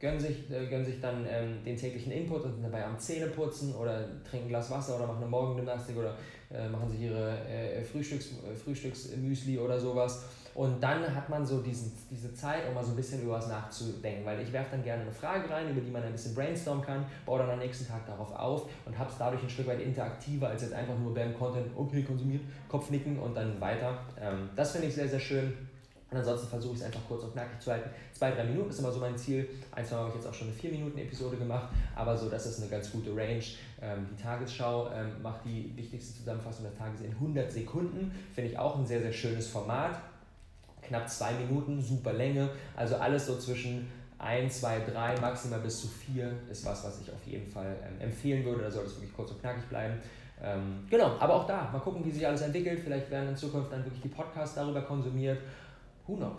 gönnen, 0.00 0.20
sich, 0.20 0.50
äh, 0.50 0.66
gönnen 0.66 0.84
sich 0.84 1.00
dann 1.00 1.26
ähm, 1.28 1.64
den 1.64 1.76
täglichen 1.76 2.12
Input 2.12 2.44
und 2.44 2.54
sind 2.54 2.64
dabei 2.64 2.84
am 2.84 2.98
Zähneputzen 2.98 3.74
oder 3.74 4.08
trinken 4.28 4.46
ein 4.46 4.48
Glas 4.48 4.70
Wasser 4.70 4.96
oder 4.96 5.06
machen 5.06 5.22
eine 5.22 5.30
Morgengymnastik 5.30 5.96
oder 5.96 6.16
äh, 6.52 6.68
machen 6.68 6.88
sich 6.88 7.00
ihre 7.00 7.38
äh, 7.46 7.82
Frühstücks, 7.82 8.30
Frühstücksmüsli 8.64 9.58
oder 9.58 9.78
sowas 9.78 10.24
und 10.56 10.82
dann 10.82 11.14
hat 11.14 11.28
man 11.28 11.44
so 11.44 11.60
diesen, 11.60 11.92
diese 12.10 12.32
Zeit, 12.32 12.66
um 12.66 12.74
mal 12.74 12.82
so 12.82 12.92
ein 12.92 12.96
bisschen 12.96 13.22
über 13.22 13.32
was 13.32 13.46
nachzudenken, 13.46 14.24
weil 14.24 14.40
ich 14.40 14.50
werfe 14.54 14.70
dann 14.70 14.82
gerne 14.82 15.02
eine 15.02 15.12
Frage 15.12 15.50
rein, 15.50 15.68
über 15.68 15.82
die 15.82 15.90
man 15.90 16.02
ein 16.02 16.12
bisschen 16.12 16.34
brainstormen 16.34 16.82
kann, 16.82 17.04
baue 17.26 17.40
dann 17.40 17.50
am 17.50 17.58
nächsten 17.58 17.86
Tag 17.86 18.06
darauf 18.06 18.34
auf 18.34 18.66
und 18.86 18.98
habe 18.98 19.10
es 19.10 19.18
dadurch 19.18 19.42
ein 19.42 19.50
Stück 19.50 19.66
weit 19.66 19.82
interaktiver, 19.82 20.48
als 20.48 20.62
jetzt 20.62 20.72
einfach 20.72 20.98
nur 20.98 21.12
beim 21.12 21.36
Content, 21.36 21.66
okay, 21.76 22.02
konsumiert, 22.02 22.40
Kopfnicken 22.68 23.18
und 23.18 23.34
dann 23.34 23.60
weiter. 23.60 23.98
Ähm, 24.18 24.48
das 24.56 24.72
finde 24.72 24.88
ich 24.88 24.94
sehr, 24.94 25.08
sehr 25.08 25.20
schön. 25.20 25.52
Und 26.10 26.18
ansonsten 26.18 26.48
versuche 26.48 26.74
ich 26.74 26.80
es 26.80 26.86
einfach 26.86 27.00
kurz 27.08 27.24
und 27.24 27.32
knackig 27.32 27.60
zu 27.60 27.72
halten. 27.72 27.90
Zwei, 28.12 28.30
drei 28.30 28.44
Minuten 28.44 28.70
ist 28.70 28.78
immer 28.78 28.92
so 28.92 29.00
mein 29.00 29.18
Ziel. 29.18 29.48
Ein, 29.72 29.84
zwei 29.84 29.96
habe 29.96 30.10
ich 30.10 30.14
jetzt 30.14 30.26
auch 30.26 30.34
schon 30.34 30.48
eine 30.48 30.56
4-Minuten-Episode 30.56 31.36
gemacht, 31.36 31.68
aber 31.96 32.16
so, 32.16 32.28
das 32.28 32.46
ist 32.46 32.60
eine 32.60 32.70
ganz 32.70 32.92
gute 32.92 33.10
Range. 33.10 33.42
Ähm, 33.82 34.06
die 34.12 34.22
Tagesschau 34.22 34.88
ähm, 34.92 35.20
macht 35.20 35.44
die 35.44 35.72
wichtigste 35.76 36.18
Zusammenfassung 36.18 36.64
des 36.66 36.78
Tages 36.78 37.00
in 37.00 37.10
100 37.10 37.50
Sekunden. 37.50 38.12
Finde 38.34 38.50
ich 38.50 38.58
auch 38.58 38.78
ein 38.78 38.86
sehr, 38.86 39.00
sehr 39.00 39.12
schönes 39.12 39.48
Format 39.48 39.98
knapp 40.86 41.08
zwei 41.08 41.32
Minuten, 41.32 41.80
super 41.80 42.12
Länge. 42.12 42.48
Also 42.76 42.96
alles 42.96 43.26
so 43.26 43.36
zwischen 43.38 43.88
1, 44.18 44.60
2, 44.60 44.80
3, 44.92 45.20
maximal 45.20 45.60
bis 45.60 45.80
zu 45.82 45.88
4 45.88 46.32
ist 46.50 46.64
was, 46.64 46.84
was 46.84 47.00
ich 47.00 47.12
auf 47.12 47.22
jeden 47.26 47.50
Fall 47.50 47.76
ähm, 47.84 48.00
empfehlen 48.00 48.44
würde. 48.44 48.62
Da 48.62 48.70
sollte 48.70 48.90
es 48.90 48.96
wirklich 48.96 49.14
kurz 49.14 49.30
und 49.30 49.40
knackig 49.40 49.64
bleiben. 49.64 49.94
Ähm, 50.42 50.84
genau, 50.90 51.16
aber 51.18 51.34
auch 51.34 51.46
da, 51.46 51.68
mal 51.72 51.80
gucken, 51.80 52.04
wie 52.04 52.10
sich 52.10 52.26
alles 52.26 52.42
entwickelt. 52.42 52.80
Vielleicht 52.80 53.10
werden 53.10 53.30
in 53.30 53.36
Zukunft 53.36 53.72
dann 53.72 53.84
wirklich 53.84 54.02
die 54.02 54.08
Podcasts 54.08 54.54
darüber 54.54 54.82
konsumiert. 54.82 55.38
Who 56.06 56.16
knows? 56.16 56.36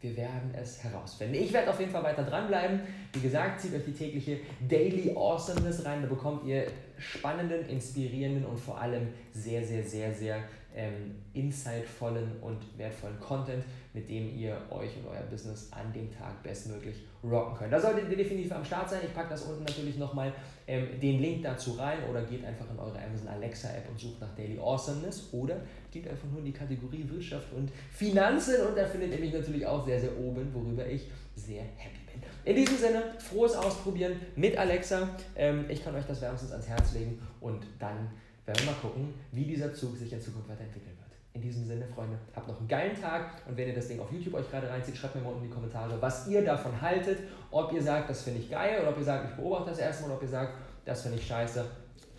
Wir 0.00 0.16
werden 0.16 0.54
es 0.54 0.82
herausfinden. 0.82 1.34
Ich 1.34 1.52
werde 1.52 1.70
auf 1.70 1.78
jeden 1.78 1.92
Fall 1.92 2.02
weiter 2.02 2.22
dranbleiben. 2.22 2.80
Wie 3.12 3.20
gesagt, 3.20 3.60
zieht 3.60 3.74
euch 3.74 3.84
die 3.84 3.92
tägliche 3.92 4.38
Daily 4.66 5.14
Awesomeness 5.14 5.84
rein. 5.84 6.00
Da 6.00 6.08
bekommt 6.08 6.46
ihr 6.46 6.66
spannenden, 6.96 7.68
inspirierenden 7.68 8.46
und 8.46 8.58
vor 8.58 8.80
allem 8.80 9.08
sehr, 9.32 9.62
sehr, 9.62 9.84
sehr, 9.84 10.14
sehr 10.14 10.42
ähm, 10.74 11.16
insightvollen 11.32 12.40
und 12.40 12.58
wertvollen 12.78 13.18
Content, 13.18 13.64
mit 13.92 14.08
dem 14.08 14.36
ihr 14.36 14.56
euch 14.70 14.96
und 14.98 15.08
euer 15.10 15.22
Business 15.30 15.68
an 15.72 15.92
dem 15.92 16.10
Tag 16.12 16.42
bestmöglich 16.42 16.96
rocken 17.24 17.56
könnt. 17.58 17.72
Da 17.72 17.80
solltet 17.80 18.08
ihr 18.10 18.16
definitiv 18.16 18.52
am 18.52 18.64
Start 18.64 18.88
sein. 18.88 19.00
Ich 19.04 19.12
packe 19.12 19.30
das 19.30 19.42
unten 19.42 19.64
natürlich 19.64 19.98
nochmal 19.98 20.32
ähm, 20.66 21.00
den 21.00 21.20
Link 21.20 21.42
dazu 21.42 21.72
rein 21.72 21.98
oder 22.08 22.22
geht 22.22 22.44
einfach 22.44 22.70
in 22.70 22.78
eure 22.78 22.98
Amazon 22.98 23.28
Alexa 23.28 23.68
App 23.68 23.88
und 23.90 23.98
sucht 23.98 24.20
nach 24.20 24.34
Daily 24.36 24.58
Awesomeness 24.58 25.28
oder 25.32 25.56
geht 25.90 26.08
einfach 26.08 26.28
nur 26.28 26.38
in 26.38 26.46
die 26.46 26.52
Kategorie 26.52 27.04
Wirtschaft 27.08 27.52
und 27.52 27.70
Finanzen 27.92 28.66
und 28.66 28.76
da 28.76 28.86
findet 28.86 29.12
ihr 29.12 29.18
mich 29.18 29.32
natürlich 29.32 29.66
auch 29.66 29.84
sehr, 29.84 29.98
sehr 29.98 30.16
oben, 30.16 30.54
worüber 30.54 30.86
ich 30.86 31.08
sehr 31.34 31.62
happy 31.62 31.98
bin. 32.12 32.22
In 32.44 32.56
diesem 32.56 32.76
Sinne, 32.76 33.02
frohes 33.18 33.54
Ausprobieren 33.54 34.12
mit 34.36 34.56
Alexa. 34.56 35.08
Ähm, 35.36 35.64
ich 35.68 35.82
kann 35.84 35.94
euch 35.94 36.06
das 36.06 36.20
wärmstens 36.20 36.52
ans 36.52 36.68
Herz 36.68 36.94
legen 36.94 37.20
und 37.40 37.66
dann 37.78 38.10
werden 38.50 38.66
wir 38.66 38.72
mal 38.72 38.80
gucken, 38.80 39.14
wie 39.30 39.44
dieser 39.44 39.72
Zug 39.72 39.96
sich 39.96 40.12
in 40.12 40.20
Zukunft 40.20 40.48
weiterentwickeln 40.48 40.96
wird. 40.98 41.10
In 41.32 41.40
diesem 41.40 41.64
Sinne, 41.64 41.86
Freunde, 41.86 42.18
habt 42.34 42.48
noch 42.48 42.58
einen 42.58 42.66
geilen 42.66 43.00
Tag 43.00 43.42
und 43.46 43.56
wenn 43.56 43.68
ihr 43.68 43.74
das 43.74 43.86
Ding 43.86 44.00
auf 44.00 44.10
YouTube 44.10 44.34
euch 44.34 44.50
gerade 44.50 44.68
reinzieht, 44.68 44.96
schreibt 44.96 45.14
mir 45.14 45.22
mal 45.22 45.28
unten 45.30 45.44
in 45.44 45.48
die 45.48 45.54
Kommentare, 45.54 45.96
was 46.02 46.26
ihr 46.26 46.44
davon 46.44 46.80
haltet. 46.80 47.20
Ob 47.52 47.72
ihr 47.72 47.80
sagt, 47.80 48.10
das 48.10 48.22
finde 48.22 48.40
ich 48.40 48.50
geil 48.50 48.80
oder 48.80 48.90
ob 48.90 48.98
ihr 48.98 49.04
sagt, 49.04 49.30
ich 49.30 49.36
beobachte 49.36 49.70
das 49.70 49.78
erstmal 49.78 50.10
oder 50.10 50.16
ob 50.16 50.22
ihr 50.22 50.28
sagt, 50.28 50.54
das 50.84 51.02
finde 51.02 51.18
ich 51.18 51.26
scheiße. 51.26 51.64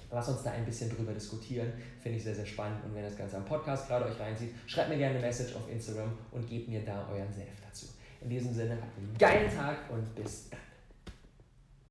Lass 0.09 0.29
uns 0.29 0.43
da 0.43 0.51
ein 0.51 0.65
bisschen 0.65 0.89
drüber 0.89 1.13
diskutieren. 1.13 1.71
Finde 1.99 2.17
ich 2.17 2.23
sehr, 2.23 2.35
sehr 2.35 2.45
spannend. 2.45 2.83
Und 2.85 2.95
wenn 2.95 3.03
das 3.03 3.17
Ganze 3.17 3.37
am 3.37 3.45
Podcast 3.45 3.87
gerade 3.87 4.05
euch 4.05 4.19
reinzieht, 4.19 4.53
schreibt 4.67 4.89
mir 4.89 4.97
gerne 4.97 5.15
eine 5.15 5.25
Message 5.25 5.55
auf 5.55 5.69
Instagram 5.69 6.11
und 6.31 6.47
gebt 6.47 6.69
mir 6.69 6.83
da 6.85 7.07
euren 7.09 7.31
Senf 7.33 7.61
dazu. 7.65 7.87
In 8.21 8.29
diesem 8.29 8.53
Sinne, 8.53 8.75
habt 8.75 8.97
einen 8.97 9.17
geilen 9.17 9.53
Tag 9.53 9.77
und 9.89 10.15
bis 10.15 10.49
dann. 10.49 10.70